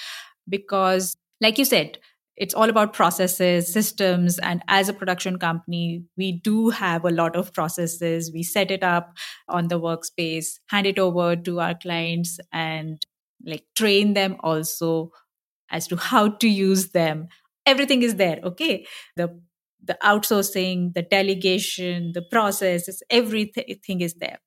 Because 0.48 1.16
like 1.40 1.58
you 1.58 1.64
said 1.64 1.98
it's 2.36 2.52
all 2.54 2.68
about 2.68 2.92
processes 2.92 3.72
systems 3.72 4.38
and 4.40 4.62
as 4.68 4.90
a 4.90 4.92
production 4.92 5.38
company 5.38 6.04
we 6.18 6.32
do 6.32 6.68
have 6.68 7.04
a 7.06 7.10
lot 7.10 7.34
of 7.34 7.52
processes. 7.54 8.30
We 8.32 8.42
set 8.42 8.70
it 8.70 8.84
up 8.84 9.16
on 9.48 9.68
the 9.68 9.80
workspace 9.80 10.58
hand 10.68 10.86
it 10.86 10.98
over 10.98 11.34
to 11.36 11.60
our 11.60 11.74
clients 11.74 12.38
and 12.52 13.04
like 13.44 13.64
train 13.74 14.14
them 14.14 14.36
also 14.40 15.10
as 15.70 15.86
to 15.88 15.96
how 15.96 16.28
to 16.28 16.48
use 16.48 16.90
them. 16.90 17.28
Everything 17.64 18.02
is 18.02 18.16
there 18.16 18.40
okay? 18.44 18.86
The 19.16 19.40
the 19.86 19.96
outsourcing, 20.02 20.94
the 20.94 21.02
delegation, 21.02 22.12
the 22.12 22.22
process, 22.22 23.02
everything 23.10 24.00
is 24.00 24.14
there. 24.14 24.38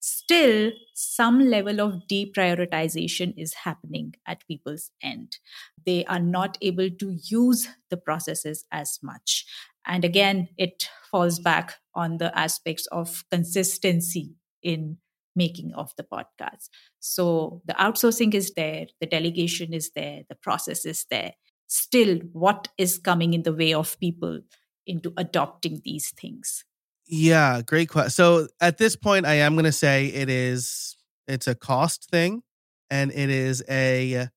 Still, 0.00 0.70
some 0.94 1.40
level 1.40 1.80
of 1.80 2.02
deprioritization 2.10 3.34
is 3.36 3.52
happening 3.52 4.14
at 4.26 4.46
people's 4.46 4.90
end. 5.02 5.38
They 5.84 6.04
are 6.04 6.20
not 6.20 6.56
able 6.62 6.88
to 6.90 7.18
use 7.24 7.68
the 7.90 7.96
processes 7.96 8.64
as 8.70 9.00
much. 9.02 9.44
And 9.84 10.04
again, 10.04 10.48
it 10.56 10.88
falls 11.10 11.40
back 11.40 11.76
on 11.94 12.18
the 12.18 12.36
aspects 12.38 12.86
of 12.92 13.24
consistency 13.30 14.34
in 14.62 14.98
making 15.34 15.72
of 15.74 15.92
the 15.96 16.04
podcast. 16.04 16.68
So 17.00 17.62
the 17.64 17.74
outsourcing 17.74 18.34
is 18.34 18.52
there, 18.54 18.86
the 19.00 19.06
delegation 19.06 19.72
is 19.72 19.90
there, 19.94 20.22
the 20.28 20.34
process 20.36 20.84
is 20.84 21.06
there. 21.10 21.32
Still, 21.66 22.18
what 22.32 22.68
is 22.78 22.98
coming 22.98 23.34
in 23.34 23.42
the 23.42 23.52
way 23.52 23.74
of 23.74 23.98
people 24.00 24.40
into 24.88 25.12
adopting 25.16 25.82
these 25.84 26.10
things? 26.10 26.64
Yeah, 27.06 27.62
great 27.62 27.88
question. 27.88 28.10
So 28.10 28.48
at 28.60 28.78
this 28.78 28.96
point, 28.96 29.26
I 29.26 29.34
am 29.34 29.54
going 29.54 29.64
to 29.64 29.72
say 29.72 30.06
it 30.08 30.28
is 30.28 30.96
it's 31.26 31.46
a 31.46 31.54
cost 31.54 32.08
thing, 32.10 32.42
and 32.90 33.10
it 33.12 33.30
is 33.30 33.64
a 33.68 34.28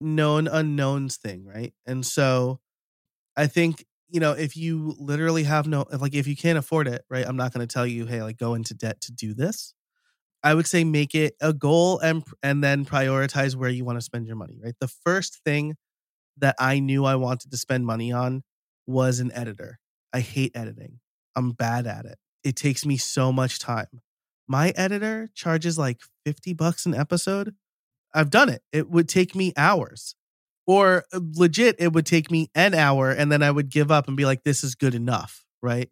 known 0.00 0.48
unknowns 0.48 1.16
thing, 1.16 1.44
right? 1.44 1.74
And 1.86 2.04
so 2.04 2.60
I 3.36 3.46
think 3.46 3.86
you 4.10 4.20
know 4.20 4.32
if 4.32 4.56
you 4.56 4.96
literally 4.98 5.44
have 5.44 5.66
no 5.68 5.86
if 5.92 6.00
like 6.02 6.14
if 6.14 6.26
you 6.26 6.36
can't 6.36 6.58
afford 6.58 6.88
it, 6.88 7.04
right? 7.10 7.26
I'm 7.26 7.36
not 7.36 7.52
going 7.52 7.66
to 7.66 7.72
tell 7.72 7.86
you, 7.86 8.06
hey, 8.06 8.22
like 8.22 8.38
go 8.38 8.54
into 8.54 8.74
debt 8.74 9.00
to 9.02 9.12
do 9.12 9.34
this. 9.34 9.74
I 10.42 10.54
would 10.54 10.66
say 10.66 10.84
make 10.84 11.14
it 11.14 11.34
a 11.40 11.52
goal 11.52 11.98
and 12.00 12.24
and 12.42 12.64
then 12.64 12.84
prioritize 12.86 13.56
where 13.56 13.70
you 13.70 13.84
want 13.84 13.98
to 13.98 14.02
spend 14.04 14.26
your 14.26 14.36
money, 14.36 14.58
right? 14.62 14.74
The 14.80 14.88
first 14.88 15.40
thing 15.44 15.76
that 16.38 16.56
I 16.58 16.80
knew 16.80 17.04
I 17.04 17.16
wanted 17.16 17.50
to 17.52 17.58
spend 17.58 17.86
money 17.86 18.12
on 18.12 18.42
was 18.86 19.20
an 19.20 19.32
editor. 19.32 19.79
I 20.12 20.20
hate 20.20 20.52
editing. 20.54 21.00
I'm 21.36 21.52
bad 21.52 21.86
at 21.86 22.06
it. 22.06 22.18
It 22.42 22.56
takes 22.56 22.84
me 22.84 22.96
so 22.96 23.32
much 23.32 23.58
time. 23.58 24.00
My 24.48 24.70
editor 24.70 25.30
charges 25.34 25.78
like 25.78 26.00
50 26.24 26.54
bucks 26.54 26.86
an 26.86 26.94
episode. 26.94 27.54
I've 28.12 28.30
done 28.30 28.48
it. 28.48 28.62
It 28.72 28.90
would 28.90 29.08
take 29.08 29.34
me 29.34 29.52
hours. 29.56 30.16
Or 30.66 31.04
uh, 31.12 31.20
legit, 31.34 31.76
it 31.78 31.92
would 31.92 32.06
take 32.06 32.30
me 32.30 32.50
an 32.54 32.74
hour 32.74 33.10
and 33.10 33.30
then 33.30 33.42
I 33.42 33.50
would 33.50 33.70
give 33.70 33.90
up 33.90 34.08
and 34.08 34.16
be 34.16 34.24
like, 34.24 34.42
this 34.42 34.64
is 34.64 34.74
good 34.74 34.94
enough. 34.94 35.44
Right. 35.62 35.90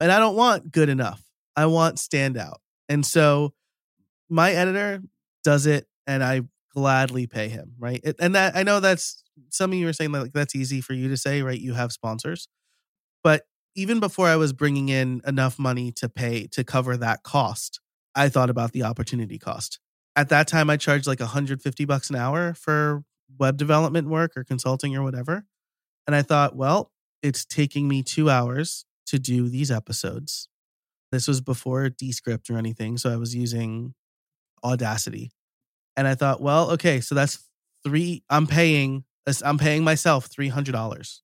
And 0.00 0.12
I 0.12 0.18
don't 0.18 0.36
want 0.36 0.70
good 0.70 0.88
enough. 0.88 1.22
I 1.56 1.66
want 1.66 1.96
standout. 1.96 2.58
And 2.88 3.04
so 3.04 3.54
my 4.28 4.52
editor 4.52 5.02
does 5.42 5.66
it 5.66 5.86
and 6.06 6.22
I 6.22 6.42
gladly 6.72 7.26
pay 7.26 7.48
him. 7.48 7.72
Right. 7.78 8.00
And 8.20 8.34
that 8.34 8.56
I 8.56 8.62
know 8.62 8.80
that's 8.80 9.22
some 9.50 9.72
of 9.72 9.78
you 9.78 9.88
are 9.88 9.92
saying 9.92 10.12
like 10.12 10.32
that's 10.32 10.54
easy 10.54 10.80
for 10.80 10.92
you 10.92 11.08
to 11.08 11.16
say, 11.16 11.42
right? 11.42 11.58
You 11.58 11.74
have 11.74 11.92
sponsors. 11.92 12.48
But 13.22 13.42
even 13.74 14.00
before 14.00 14.26
I 14.26 14.36
was 14.36 14.52
bringing 14.52 14.88
in 14.88 15.20
enough 15.26 15.58
money 15.58 15.92
to 15.92 16.08
pay 16.08 16.46
to 16.48 16.64
cover 16.64 16.96
that 16.96 17.22
cost, 17.22 17.80
I 18.14 18.28
thought 18.28 18.50
about 18.50 18.72
the 18.72 18.82
opportunity 18.82 19.38
cost. 19.38 19.78
At 20.16 20.30
that 20.30 20.48
time, 20.48 20.68
I 20.68 20.76
charged 20.76 21.06
like 21.06 21.20
150 21.20 21.84
bucks 21.84 22.10
an 22.10 22.16
hour 22.16 22.54
for 22.54 23.04
web 23.38 23.56
development 23.56 24.08
work 24.08 24.32
or 24.36 24.42
consulting 24.42 24.96
or 24.96 25.02
whatever. 25.02 25.44
And 26.06 26.16
I 26.16 26.22
thought, 26.22 26.56
well, 26.56 26.90
it's 27.22 27.44
taking 27.44 27.86
me 27.86 28.02
two 28.02 28.28
hours 28.28 28.84
to 29.06 29.18
do 29.18 29.48
these 29.48 29.70
episodes. 29.70 30.48
This 31.12 31.28
was 31.28 31.40
before 31.40 31.88
Descript 31.88 32.50
or 32.50 32.58
anything. 32.58 32.98
So 32.98 33.12
I 33.12 33.16
was 33.16 33.34
using 33.34 33.94
Audacity. 34.64 35.30
And 35.96 36.08
I 36.08 36.14
thought, 36.14 36.40
well, 36.40 36.72
okay, 36.72 37.00
so 37.00 37.14
that's 37.14 37.38
three. 37.84 38.24
I'm 38.28 38.46
paying, 38.46 39.04
I'm 39.44 39.58
paying 39.58 39.84
myself 39.84 40.28
$300 40.28 40.72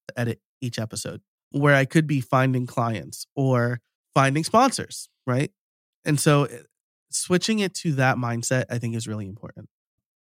to 0.09 0.21
edit 0.21 0.41
each 0.61 0.79
episode 0.79 1.21
where 1.55 1.75
I 1.75 1.85
could 1.85 2.07
be 2.07 2.21
finding 2.21 2.67
clients 2.67 3.27
or 3.37 3.81
finding 4.13 4.43
sponsors, 4.43 5.09
right? 5.27 5.53
And 6.05 6.19
so 6.19 6.45
eh, 6.45 6.59
switching 7.11 7.61
it 7.61 7.75
to 7.75 7.93
that 7.93 8.17
mindset, 8.17 8.65
I 8.71 8.79
think 8.79 8.97
is 8.97 9.07
really 9.07 9.27
important. 9.27 9.69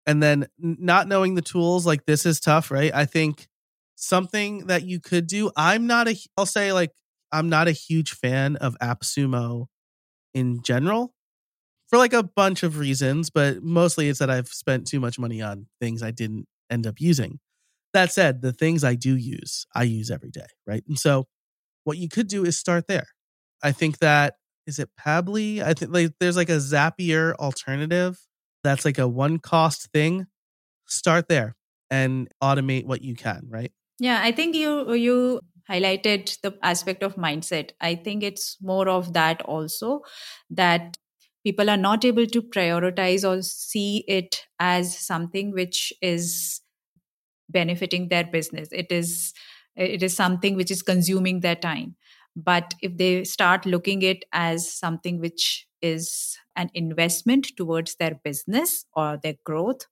And 0.08 0.24
then 0.24 0.48
not 0.58 1.08
knowing 1.08 1.36
the 1.36 1.44
tools, 1.44 1.86
like 1.86 2.06
this 2.06 2.26
is 2.26 2.40
tough, 2.40 2.72
right? 2.72 2.92
I 2.94 3.06
think 3.06 3.48
something 3.96 4.68
that 4.68 4.84
you 4.84 5.00
could 5.00 5.28
do, 5.28 5.52
I'm 5.56 5.86
not 5.86 6.08
a, 6.08 6.18
I'll 6.36 6.48
say 6.48 6.74
like, 6.74 6.92
I'm 7.32 7.48
not 7.48 7.68
a 7.68 7.74
huge 7.74 8.14
fan 8.14 8.56
of 8.56 8.76
AppSumo 8.82 9.68
in 10.34 10.64
general 10.64 11.14
for 11.90 11.98
like 11.98 12.14
a 12.14 12.24
bunch 12.24 12.64
of 12.64 12.80
reasons, 12.80 13.30
but 13.30 13.62
mostly 13.62 14.10
it's 14.10 14.18
that 14.18 14.32
I've 14.32 14.48
spent 14.48 14.88
too 14.88 15.00
much 15.00 15.20
money 15.20 15.44
on 15.44 15.68
things 15.80 16.02
I 16.02 16.10
didn't 16.10 16.48
end 16.72 16.88
up 16.88 17.00
using. 17.00 17.40
That 17.94 18.12
said, 18.12 18.42
the 18.42 18.54
things 18.54 18.84
I 18.84 18.96
do 18.96 19.16
use, 19.16 19.66
I 19.76 19.84
use 19.84 20.12
every 20.12 20.30
day, 20.30 20.46
right? 20.68 20.84
And 20.88 20.98
so 20.98 21.28
what 21.84 21.98
you 21.98 22.10
could 22.10 22.28
do 22.28 22.46
is 22.46 22.58
start 22.58 22.88
there. 22.88 23.08
I 23.64 23.72
think 23.72 23.98
that 24.00 24.36
is 24.68 24.78
it 24.78 24.90
Pabbly? 25.00 25.62
I 25.64 25.74
think 25.74 25.92
like 25.92 26.12
there's 26.20 26.38
like 26.38 26.50
a 26.50 26.58
Zapier 26.58 27.34
alternative 27.36 28.20
that's 28.64 28.86
like 28.86 29.00
a 29.00 29.08
one 29.08 29.40
cost 29.40 29.90
thing. 29.92 30.28
Start 30.88 31.28
there 31.28 31.56
and 31.90 32.30
automate 32.42 32.86
what 32.86 33.02
you 33.02 33.16
can, 33.16 33.48
right? 33.50 33.72
Yeah, 34.00 34.20
I 34.22 34.32
think 34.32 34.56
you 34.56 34.94
you 34.94 35.42
highlighted 35.70 36.40
the 36.42 36.58
aspect 36.64 37.04
of 37.04 37.16
mindset. 37.16 37.72
I 37.82 37.96
think 37.96 38.24
it's 38.24 38.58
more 38.62 38.88
of 38.90 39.14
that 39.14 39.42
also 39.44 40.02
that 40.50 40.98
people 41.44 41.70
are 41.70 41.78
not 41.78 42.06
able 42.06 42.26
to 42.26 42.42
prioritize 42.42 43.28
or 43.28 43.42
see 43.42 44.04
it 44.08 44.46
as 44.60 44.98
something 44.98 45.52
which 45.52 45.94
is 46.02 46.62
benefiting 47.50 48.10
their 48.10 48.24
business 48.24 48.70
it 48.72 48.92
is 48.92 49.34
it 49.76 50.04
is 50.04 50.16
something 50.16 50.56
which 50.56 50.72
is 50.72 50.82
consuming 50.82 51.40
their 51.40 51.56
time 51.56 51.96
but 52.36 52.74
if 52.82 52.96
they 52.98 53.24
start 53.24 53.66
looking 53.66 54.02
it 54.02 54.24
as 54.34 54.72
something 54.72 55.20
which 55.20 55.68
is 55.82 56.38
an 56.56 56.70
investment 56.74 57.48
towards 57.58 57.96
their 57.96 58.20
business 58.24 58.86
or 58.94 59.18
their 59.24 59.36
growth 59.46 59.86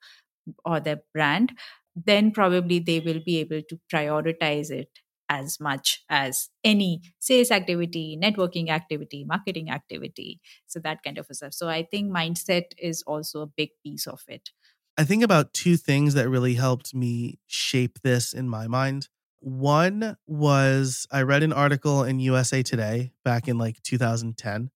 or 0.65 0.79
their 0.79 1.01
brand 1.13 1.53
then 1.95 2.31
probably 2.31 2.79
they 2.79 2.99
will 2.99 3.19
be 3.25 3.37
able 3.39 3.61
to 3.67 3.79
prioritize 3.91 4.69
it 4.69 4.89
as 5.29 5.59
much 5.59 6.03
as 6.09 6.49
any 6.63 7.01
sales 7.19 7.51
activity, 7.51 8.17
networking 8.21 8.69
activity, 8.69 9.25
marketing 9.25 9.69
activity. 9.69 10.39
So 10.67 10.79
that 10.81 11.03
kind 11.03 11.17
of 11.17 11.25
a 11.29 11.33
stuff. 11.33 11.53
So 11.53 11.67
I 11.67 11.83
think 11.83 12.11
mindset 12.15 12.65
is 12.77 13.03
also 13.05 13.41
a 13.41 13.47
big 13.47 13.71
piece 13.83 14.07
of 14.07 14.21
it. 14.27 14.51
I 14.97 15.03
think 15.03 15.23
about 15.23 15.53
two 15.53 15.77
things 15.77 16.15
that 16.15 16.27
really 16.27 16.55
helped 16.55 16.95
me 16.95 17.39
shape 17.45 17.99
this 18.01 18.33
in 18.33 18.49
my 18.49 18.67
mind. 18.67 19.10
One 19.39 20.17
was 20.25 21.05
I 21.12 21.21
read 21.21 21.43
an 21.43 21.53
article 21.53 22.03
in 22.03 22.19
USA 22.19 22.63
Today 22.63 23.12
back 23.23 23.47
in 23.47 23.60
like 23.60 23.81
2010 23.83 24.71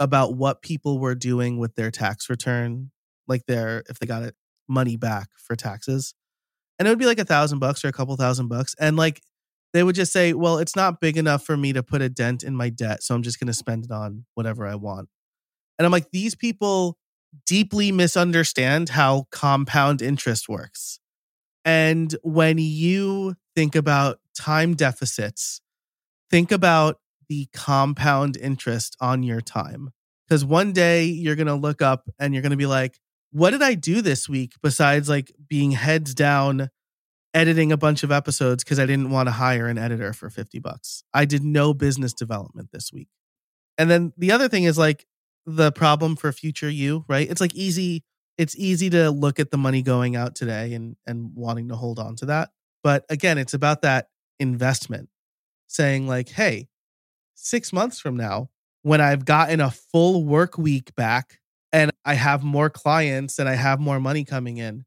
about 0.00 0.34
what 0.34 0.60
people 0.60 0.98
were 0.98 1.14
doing 1.14 1.58
with 1.58 1.76
their 1.76 1.92
tax 1.92 2.28
return, 2.28 2.90
like 3.28 3.46
their 3.46 3.84
if 3.88 4.00
they 4.00 4.06
got 4.06 4.24
it 4.24 4.34
money 4.68 4.96
back 4.96 5.28
for 5.38 5.54
taxes. 5.54 6.14
And 6.80 6.88
it 6.88 6.90
would 6.90 6.98
be 6.98 7.06
like 7.06 7.20
a 7.20 7.24
thousand 7.24 7.60
bucks 7.60 7.84
or 7.84 7.88
a 7.88 7.92
couple 7.92 8.16
thousand 8.16 8.48
bucks. 8.48 8.74
And 8.80 8.96
like 8.96 9.22
they 9.72 9.84
would 9.84 9.94
just 9.94 10.12
say, 10.12 10.32
well, 10.32 10.58
it's 10.58 10.74
not 10.74 11.00
big 11.00 11.16
enough 11.16 11.44
for 11.44 11.56
me 11.56 11.72
to 11.72 11.82
put 11.84 12.02
a 12.02 12.08
dent 12.08 12.42
in 12.42 12.56
my 12.56 12.70
debt. 12.70 13.04
So 13.04 13.14
I'm 13.14 13.22
just 13.22 13.38
going 13.38 13.46
to 13.46 13.54
spend 13.54 13.84
it 13.84 13.92
on 13.92 14.24
whatever 14.34 14.66
I 14.66 14.74
want. 14.74 15.08
And 15.78 15.86
I'm 15.86 15.92
like, 15.92 16.10
these 16.10 16.34
people 16.34 16.98
deeply 17.46 17.92
misunderstand 17.92 18.90
how 18.90 19.26
compound 19.30 20.02
interest 20.02 20.48
works. 20.48 20.98
And 21.64 22.14
when 22.22 22.58
you 22.58 23.34
think 23.54 23.74
about 23.74 24.18
time 24.36 24.74
deficits, 24.74 25.60
think 26.30 26.52
about 26.52 26.98
the 27.28 27.48
compound 27.52 28.36
interest 28.36 28.96
on 29.00 29.22
your 29.22 29.40
time. 29.40 29.90
Because 30.28 30.44
one 30.44 30.72
day 30.72 31.04
you're 31.04 31.36
going 31.36 31.46
to 31.46 31.54
look 31.54 31.82
up 31.82 32.08
and 32.18 32.34
you're 32.34 32.42
going 32.42 32.50
to 32.50 32.56
be 32.56 32.66
like, 32.66 32.98
what 33.30 33.50
did 33.50 33.62
I 33.62 33.74
do 33.74 34.00
this 34.00 34.28
week 34.28 34.52
besides 34.62 35.08
like 35.08 35.32
being 35.48 35.72
heads 35.72 36.14
down 36.14 36.70
editing 37.34 37.72
a 37.72 37.76
bunch 37.76 38.02
of 38.02 38.12
episodes 38.12 38.62
because 38.62 38.78
I 38.78 38.86
didn't 38.86 39.10
want 39.10 39.26
to 39.26 39.32
hire 39.32 39.66
an 39.66 39.76
editor 39.76 40.12
for 40.12 40.30
50 40.30 40.60
bucks? 40.60 41.02
I 41.12 41.24
did 41.24 41.42
no 41.42 41.74
business 41.74 42.12
development 42.12 42.70
this 42.72 42.92
week. 42.92 43.08
And 43.76 43.90
then 43.90 44.12
the 44.16 44.32
other 44.32 44.48
thing 44.48 44.64
is 44.64 44.78
like 44.78 45.04
the 45.46 45.72
problem 45.72 46.16
for 46.16 46.32
future 46.32 46.70
you, 46.70 47.04
right? 47.08 47.28
It's 47.30 47.40
like 47.40 47.54
easy 47.54 48.04
it's 48.36 48.56
easy 48.56 48.90
to 48.90 49.10
look 49.12 49.38
at 49.38 49.50
the 49.52 49.56
money 49.58 49.82
going 49.82 50.16
out 50.16 50.34
today 50.34 50.74
and 50.74 50.96
and 51.06 51.32
wanting 51.34 51.68
to 51.68 51.76
hold 51.76 51.98
on 51.98 52.16
to 52.16 52.26
that. 52.26 52.50
But 52.82 53.04
again, 53.10 53.38
it's 53.38 53.54
about 53.54 53.82
that 53.82 54.08
investment 54.40 55.08
saying 55.68 56.06
like, 56.08 56.28
"Hey, 56.30 56.68
6 57.34 57.72
months 57.72 58.00
from 58.00 58.16
now, 58.16 58.50
when 58.82 59.00
I've 59.00 59.24
gotten 59.24 59.60
a 59.60 59.70
full 59.70 60.24
work 60.24 60.58
week 60.58 60.94
back 60.96 61.40
and 61.72 61.90
I 62.04 62.14
have 62.14 62.44
more 62.44 62.70
clients 62.70 63.38
and 63.38 63.48
I 63.48 63.54
have 63.54 63.80
more 63.80 64.00
money 64.00 64.24
coming 64.24 64.58
in, 64.58 64.84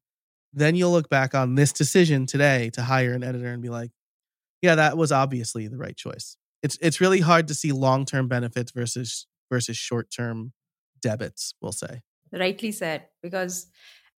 then 0.53 0.75
you'll 0.75 0.91
look 0.91 1.09
back 1.09 1.35
on 1.35 1.55
this 1.55 1.73
decision 1.73 2.25
today 2.27 2.69
to 2.73 2.83
hire 2.83 3.13
an 3.13 3.23
editor 3.23 3.47
and 3.47 3.61
be 3.61 3.69
like, 3.69 3.91
yeah, 4.61 4.75
that 4.75 4.97
was 4.97 5.11
obviously 5.11 5.67
the 5.67 5.77
right 5.77 5.95
choice. 5.95 6.37
It's 6.63 6.77
it's 6.81 7.01
really 7.01 7.19
hard 7.21 7.47
to 7.49 7.53
see 7.55 7.71
long-term 7.71 8.27
benefits 8.27 8.71
versus 8.71 9.27
versus 9.49 9.77
short-term 9.77 10.53
debits, 11.01 11.53
we'll 11.61 11.71
say. 11.71 12.01
Rightly 12.31 12.71
said 12.71 13.05
because 13.21 13.67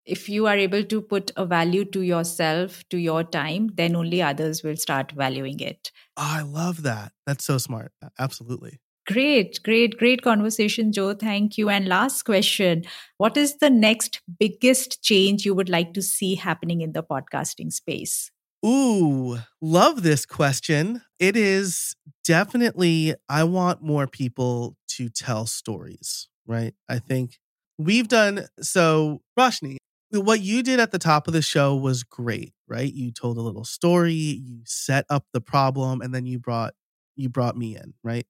if 0.05 0.27
you 0.27 0.47
are 0.47 0.57
able 0.57 0.83
to 0.83 1.01
put 1.01 1.31
a 1.37 1.45
value 1.45 1.85
to 1.85 2.01
yourself, 2.01 2.83
to 2.89 2.97
your 2.97 3.23
time, 3.23 3.69
then 3.75 3.95
only 3.95 4.21
others 4.21 4.63
will 4.63 4.77
start 4.77 5.11
valuing 5.11 5.59
it. 5.59 5.91
Oh, 6.17 6.23
I 6.25 6.41
love 6.41 6.83
that. 6.83 7.11
That's 7.27 7.45
so 7.45 7.57
smart. 7.57 7.91
Absolutely. 8.17 8.79
Great, 9.07 9.59
great, 9.63 9.97
great 9.97 10.21
conversation, 10.21 10.91
Joe. 10.91 11.13
Thank 11.13 11.57
you. 11.57 11.69
And 11.69 11.87
last 11.87 12.23
question 12.23 12.83
What 13.17 13.37
is 13.37 13.57
the 13.57 13.69
next 13.69 14.21
biggest 14.39 15.03
change 15.03 15.45
you 15.45 15.53
would 15.53 15.69
like 15.69 15.93
to 15.93 16.01
see 16.01 16.35
happening 16.35 16.81
in 16.81 16.93
the 16.93 17.03
podcasting 17.03 17.71
space? 17.71 18.31
Ooh, 18.65 19.37
love 19.61 20.03
this 20.03 20.25
question. 20.25 21.01
It 21.17 21.37
is 21.37 21.95
definitely, 22.25 23.15
I 23.29 23.43
want 23.45 23.81
more 23.81 24.07
people 24.07 24.75
to 24.89 25.09
tell 25.09 25.45
stories, 25.45 26.27
right? 26.45 26.73
I 26.89 26.99
think 26.99 27.39
we've 27.77 28.07
done 28.09 28.47
so, 28.61 29.21
Roshni, 29.39 29.77
what 30.11 30.41
you 30.41 30.61
did 30.61 30.79
at 30.79 30.91
the 30.91 30.99
top 30.99 31.27
of 31.27 31.33
the 31.33 31.41
show 31.41 31.75
was 31.75 32.03
great, 32.03 32.53
right? 32.67 32.91
You 32.93 33.11
told 33.11 33.37
a 33.37 33.41
little 33.41 33.63
story, 33.63 34.13
you 34.13 34.59
set 34.65 35.05
up 35.09 35.25
the 35.31 35.41
problem, 35.41 36.01
and 36.01 36.13
then 36.13 36.25
you 36.25 36.39
brought 36.39 36.73
you 37.15 37.29
brought 37.29 37.57
me 37.57 37.75
in, 37.75 37.93
right? 38.03 38.25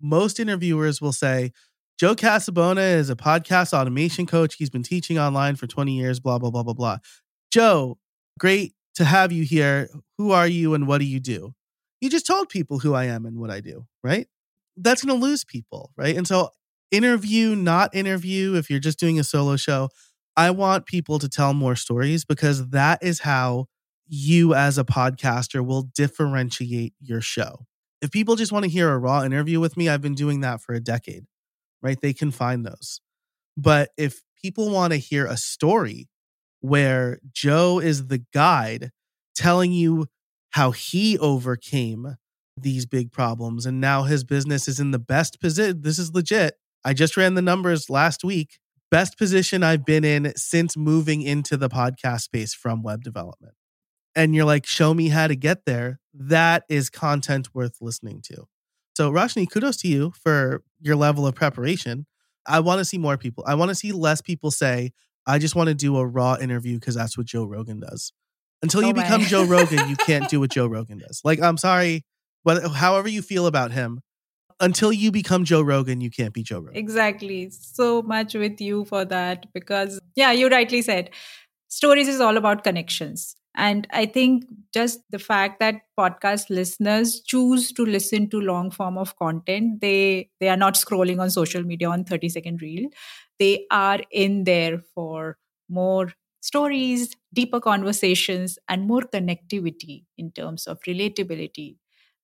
most 0.00 0.40
interviewers 0.40 1.00
will 1.00 1.12
say, 1.12 1.52
Joe 1.98 2.14
Casabona 2.14 2.96
is 2.96 3.10
a 3.10 3.16
podcast 3.16 3.72
automation 3.72 4.26
coach. 4.26 4.56
He's 4.56 4.70
been 4.70 4.82
teaching 4.82 5.18
online 5.18 5.56
for 5.56 5.66
20 5.66 5.92
years, 5.96 6.20
blah, 6.20 6.38
blah, 6.38 6.50
blah, 6.50 6.62
blah, 6.62 6.74
blah. 6.74 6.98
Joe, 7.52 7.98
great 8.38 8.74
to 8.94 9.04
have 9.04 9.32
you 9.32 9.44
here. 9.44 9.88
Who 10.18 10.32
are 10.32 10.46
you 10.46 10.74
and 10.74 10.86
what 10.86 10.98
do 10.98 11.04
you 11.04 11.20
do? 11.20 11.54
You 12.00 12.10
just 12.10 12.26
told 12.26 12.48
people 12.48 12.78
who 12.78 12.94
I 12.94 13.04
am 13.04 13.26
and 13.26 13.38
what 13.38 13.50
I 13.50 13.60
do, 13.60 13.86
right? 14.02 14.26
That's 14.76 15.04
going 15.04 15.18
to 15.18 15.24
lose 15.26 15.44
people, 15.44 15.92
right? 15.96 16.16
And 16.16 16.26
so, 16.26 16.50
interview, 16.90 17.56
not 17.56 17.94
interview, 17.94 18.54
if 18.54 18.70
you're 18.70 18.80
just 18.80 18.98
doing 18.98 19.18
a 19.18 19.24
solo 19.24 19.56
show, 19.56 19.88
I 20.36 20.50
want 20.50 20.86
people 20.86 21.18
to 21.18 21.28
tell 21.28 21.54
more 21.54 21.76
stories 21.76 22.24
because 22.24 22.70
that 22.70 23.02
is 23.02 23.20
how 23.20 23.66
you 24.06 24.54
as 24.54 24.78
a 24.78 24.84
podcaster 24.84 25.64
will 25.64 25.82
differentiate 25.94 26.92
your 27.00 27.20
show. 27.20 27.66
If 28.02 28.10
people 28.10 28.36
just 28.36 28.52
want 28.52 28.64
to 28.64 28.70
hear 28.70 28.90
a 28.90 28.98
raw 28.98 29.24
interview 29.24 29.60
with 29.60 29.76
me, 29.76 29.88
I've 29.88 30.02
been 30.02 30.14
doing 30.14 30.40
that 30.40 30.60
for 30.60 30.74
a 30.74 30.80
decade, 30.80 31.24
right? 31.82 31.98
They 32.00 32.12
can 32.12 32.30
find 32.30 32.66
those. 32.66 33.00
But 33.56 33.90
if 33.96 34.22
people 34.42 34.70
want 34.70 34.92
to 34.92 34.98
hear 34.98 35.26
a 35.26 35.36
story 35.36 36.08
where 36.64 37.18
Joe 37.30 37.78
is 37.78 38.06
the 38.06 38.24
guide 38.32 38.90
telling 39.36 39.70
you 39.70 40.06
how 40.52 40.70
he 40.70 41.18
overcame 41.18 42.16
these 42.56 42.86
big 42.86 43.12
problems 43.12 43.66
and 43.66 43.82
now 43.82 44.04
his 44.04 44.24
business 44.24 44.66
is 44.66 44.80
in 44.80 44.90
the 44.90 44.98
best 44.98 45.42
position, 45.42 45.82
this 45.82 45.98
is 45.98 46.14
legit. 46.14 46.54
I 46.82 46.94
just 46.94 47.18
ran 47.18 47.34
the 47.34 47.42
numbers 47.42 47.90
last 47.90 48.24
week. 48.24 48.60
Best 48.90 49.18
position 49.18 49.62
I've 49.62 49.84
been 49.84 50.04
in 50.04 50.32
since 50.36 50.74
moving 50.74 51.20
into 51.20 51.58
the 51.58 51.68
podcast 51.68 52.22
space 52.22 52.54
from 52.54 52.82
web 52.82 53.02
development 53.02 53.52
and 54.16 54.34
you're 54.34 54.46
like, 54.46 54.64
show 54.64 54.94
me 54.94 55.10
how 55.10 55.26
to 55.26 55.36
get 55.36 55.66
there, 55.66 56.00
that 56.14 56.64
is 56.70 56.88
content 56.88 57.54
worth 57.54 57.76
listening 57.82 58.22
to. 58.22 58.46
So, 58.96 59.10
Roshni, 59.10 59.50
kudos 59.50 59.76
to 59.78 59.88
you 59.88 60.14
for 60.22 60.62
your 60.80 60.96
level 60.96 61.26
of 61.26 61.34
preparation. 61.34 62.06
I 62.46 62.60
want 62.60 62.78
to 62.78 62.86
see 62.86 62.96
more 62.96 63.18
people. 63.18 63.44
I 63.46 63.54
want 63.54 63.70
to 63.70 63.74
see 63.74 63.92
less 63.92 64.22
people 64.22 64.50
say, 64.50 64.92
I 65.26 65.38
just 65.38 65.54
want 65.56 65.68
to 65.68 65.74
do 65.74 65.96
a 65.96 66.06
raw 66.06 66.36
interview 66.40 66.78
because 66.78 66.94
that's 66.94 67.16
what 67.16 67.26
Joe 67.26 67.44
Rogan 67.44 67.80
does. 67.80 68.12
Until 68.62 68.82
you 68.82 68.94
become 68.94 69.22
Joe 69.22 69.44
Rogan, 69.44 69.88
you 69.88 69.96
can't 70.06 70.28
do 70.28 70.40
what 70.40 70.50
Joe 70.50 70.66
Rogan 70.66 70.98
does. 70.98 71.20
Like, 71.24 71.40
I'm 71.42 71.56
sorry, 71.56 72.04
but 72.44 72.64
uh, 72.64 72.68
however 72.70 73.08
you 73.08 73.22
feel 73.22 73.46
about 73.46 73.72
him, 73.72 74.00
until 74.60 74.92
you 74.92 75.10
become 75.10 75.44
Joe 75.44 75.62
Rogan, 75.62 76.00
you 76.00 76.10
can't 76.10 76.32
be 76.32 76.42
Joe 76.42 76.60
Rogan. 76.60 76.76
Exactly. 76.76 77.50
So 77.50 78.02
much 78.02 78.34
with 78.34 78.60
you 78.60 78.84
for 78.84 79.04
that 79.04 79.52
because, 79.52 80.00
yeah, 80.14 80.32
you 80.32 80.48
rightly 80.48 80.80
said, 80.80 81.10
stories 81.68 82.08
is 82.08 82.20
all 82.20 82.36
about 82.36 82.64
connections. 82.64 83.36
And 83.56 83.86
I 83.92 84.06
think 84.06 84.44
just 84.72 85.00
the 85.10 85.18
fact 85.18 85.60
that 85.60 85.82
podcast 85.98 86.50
listeners 86.50 87.20
choose 87.20 87.72
to 87.72 87.84
listen 87.84 88.28
to 88.30 88.40
long 88.40 88.70
form 88.70 88.98
of 88.98 89.16
content, 89.16 89.80
they 89.80 90.30
they 90.40 90.48
are 90.48 90.56
not 90.56 90.74
scrolling 90.74 91.20
on 91.20 91.30
social 91.30 91.62
media 91.62 91.88
on 91.88 92.04
30 92.04 92.28
second 92.30 92.62
reel. 92.62 92.88
They 93.38 93.66
are 93.70 94.00
in 94.10 94.44
there 94.44 94.78
for 94.94 95.38
more 95.68 96.12
stories, 96.40 97.16
deeper 97.32 97.60
conversations, 97.60 98.58
and 98.68 98.86
more 98.86 99.02
connectivity 99.02 100.04
in 100.18 100.30
terms 100.32 100.66
of 100.66 100.80
relatability, 100.86 101.76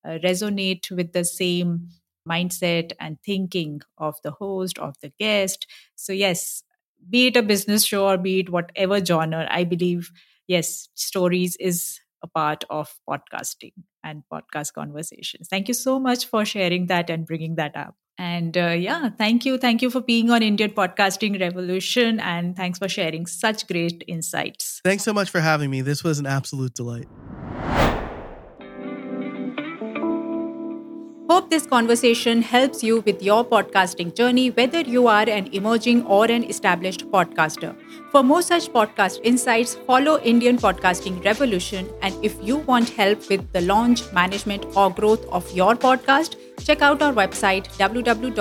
uh, 0.05 0.17
resonate 0.23 0.89
with 0.91 1.13
the 1.13 1.23
same 1.25 1.89
mindset 2.29 2.91
and 2.99 3.17
thinking 3.25 3.81
of 3.97 4.15
the 4.23 4.31
host, 4.31 4.77
of 4.79 4.95
the 5.01 5.11
guest. 5.19 5.65
So, 5.95 6.13
yes, 6.13 6.63
be 7.09 7.27
it 7.27 7.35
a 7.37 7.41
business 7.41 7.83
show 7.85 8.07
or 8.07 8.17
be 8.17 8.39
it 8.41 8.49
whatever 8.49 9.03
genre, 9.03 9.47
I 9.49 9.63
believe 9.63 10.11
yes, 10.47 10.89
stories 10.95 11.55
is 11.59 11.99
a 12.23 12.27
part 12.27 12.63
of 12.69 12.93
podcasting 13.09 13.73
and 14.03 14.23
podcast 14.31 14.73
conversations. 14.73 15.47
Thank 15.49 15.67
you 15.67 15.73
so 15.73 15.99
much 15.99 16.25
for 16.25 16.45
sharing 16.45 16.87
that 16.87 17.09
and 17.09 17.25
bringing 17.25 17.55
that 17.55 17.75
up. 17.75 17.95
And 18.17 18.55
uh, 18.55 18.69
yeah, 18.69 19.09
thank 19.09 19.45
you. 19.45 19.57
Thank 19.57 19.81
you 19.81 19.89
for 19.89 20.01
being 20.01 20.29
on 20.29 20.43
Indian 20.43 20.71
Podcasting 20.71 21.39
Revolution. 21.39 22.19
And 22.19 22.55
thanks 22.55 22.77
for 22.77 22.87
sharing 22.87 23.25
such 23.25 23.67
great 23.67 24.03
insights. 24.07 24.81
Thanks 24.83 25.03
so 25.03 25.13
much 25.13 25.29
for 25.29 25.39
having 25.39 25.69
me. 25.69 25.81
This 25.81 26.03
was 26.03 26.19
an 26.19 26.25
absolute 26.25 26.73
delight. 26.73 27.07
This 31.51 31.67
conversation 31.67 32.41
helps 32.41 32.81
you 32.81 33.01
with 33.01 33.21
your 33.21 33.43
podcasting 33.43 34.15
journey, 34.15 34.51
whether 34.51 34.79
you 34.79 35.07
are 35.07 35.27
an 35.27 35.49
emerging 35.51 36.05
or 36.05 36.23
an 36.23 36.45
established 36.45 37.11
podcaster. 37.11 37.75
For 38.09 38.23
more 38.23 38.41
such 38.41 38.69
podcast 38.69 39.19
insights, 39.23 39.75
follow 39.75 40.17
Indian 40.21 40.57
Podcasting 40.57 41.21
Revolution. 41.25 41.89
And 42.01 42.15
if 42.23 42.37
you 42.41 42.59
want 42.59 42.91
help 42.91 43.27
with 43.29 43.51
the 43.51 43.59
launch, 43.59 44.09
management, 44.13 44.65
or 44.77 44.89
growth 44.91 45.25
of 45.25 45.51
your 45.51 45.75
podcast, 45.75 46.37
check 46.63 46.81
out 46.81 47.01
our 47.01 47.11
website 47.11 47.67
www.dfyp.in, 47.77 48.39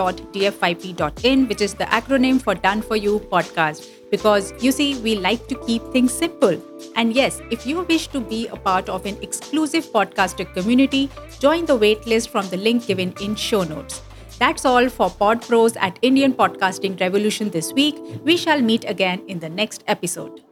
which 1.49 1.61
is 1.61 1.75
the 1.75 1.87
acronym 1.87 2.41
for 2.41 2.55
Done 2.55 2.81
For 2.81 2.95
You 2.95 3.19
Podcast 3.19 4.00
because 4.11 4.53
you 4.63 4.73
see, 4.73 4.99
we 5.01 5.15
like 5.17 5.47
to 5.49 5.55
keep 5.67 5.83
things 5.93 6.13
simple. 6.13 6.61
And 6.97 7.15
yes, 7.15 7.41
if 7.51 7.67
you 7.67 7.83
wish 7.83 8.09
to 8.09 8.21
be 8.21 8.49
a 8.49 8.57
part 8.57 8.89
of 8.89 9.07
an 9.07 9.17
exclusive 9.23 9.87
podcaster 9.87 10.53
community, 10.53 11.09
join 11.39 11.67
the 11.67 11.79
waitlist 11.79 12.29
from 12.29 12.49
the 12.49 12.57
link 12.57 12.87
given 12.87 13.15
in 13.21 13.35
show 13.35 13.63
notes. 13.63 14.03
That's 14.39 14.65
all 14.65 14.89
for 14.89 15.11
Pod 15.11 15.43
Pros 15.43 15.77
at 15.77 15.99
Indian 16.03 16.33
Podcasting 16.33 16.99
Revolution 16.99 17.51
this 17.51 17.73
week. 17.73 17.97
We 18.25 18.37
shall 18.37 18.63
meet 18.63 18.85
again 18.89 19.23
in 19.29 19.39
the 19.39 19.51
next 19.51 19.85
episode. 19.87 20.43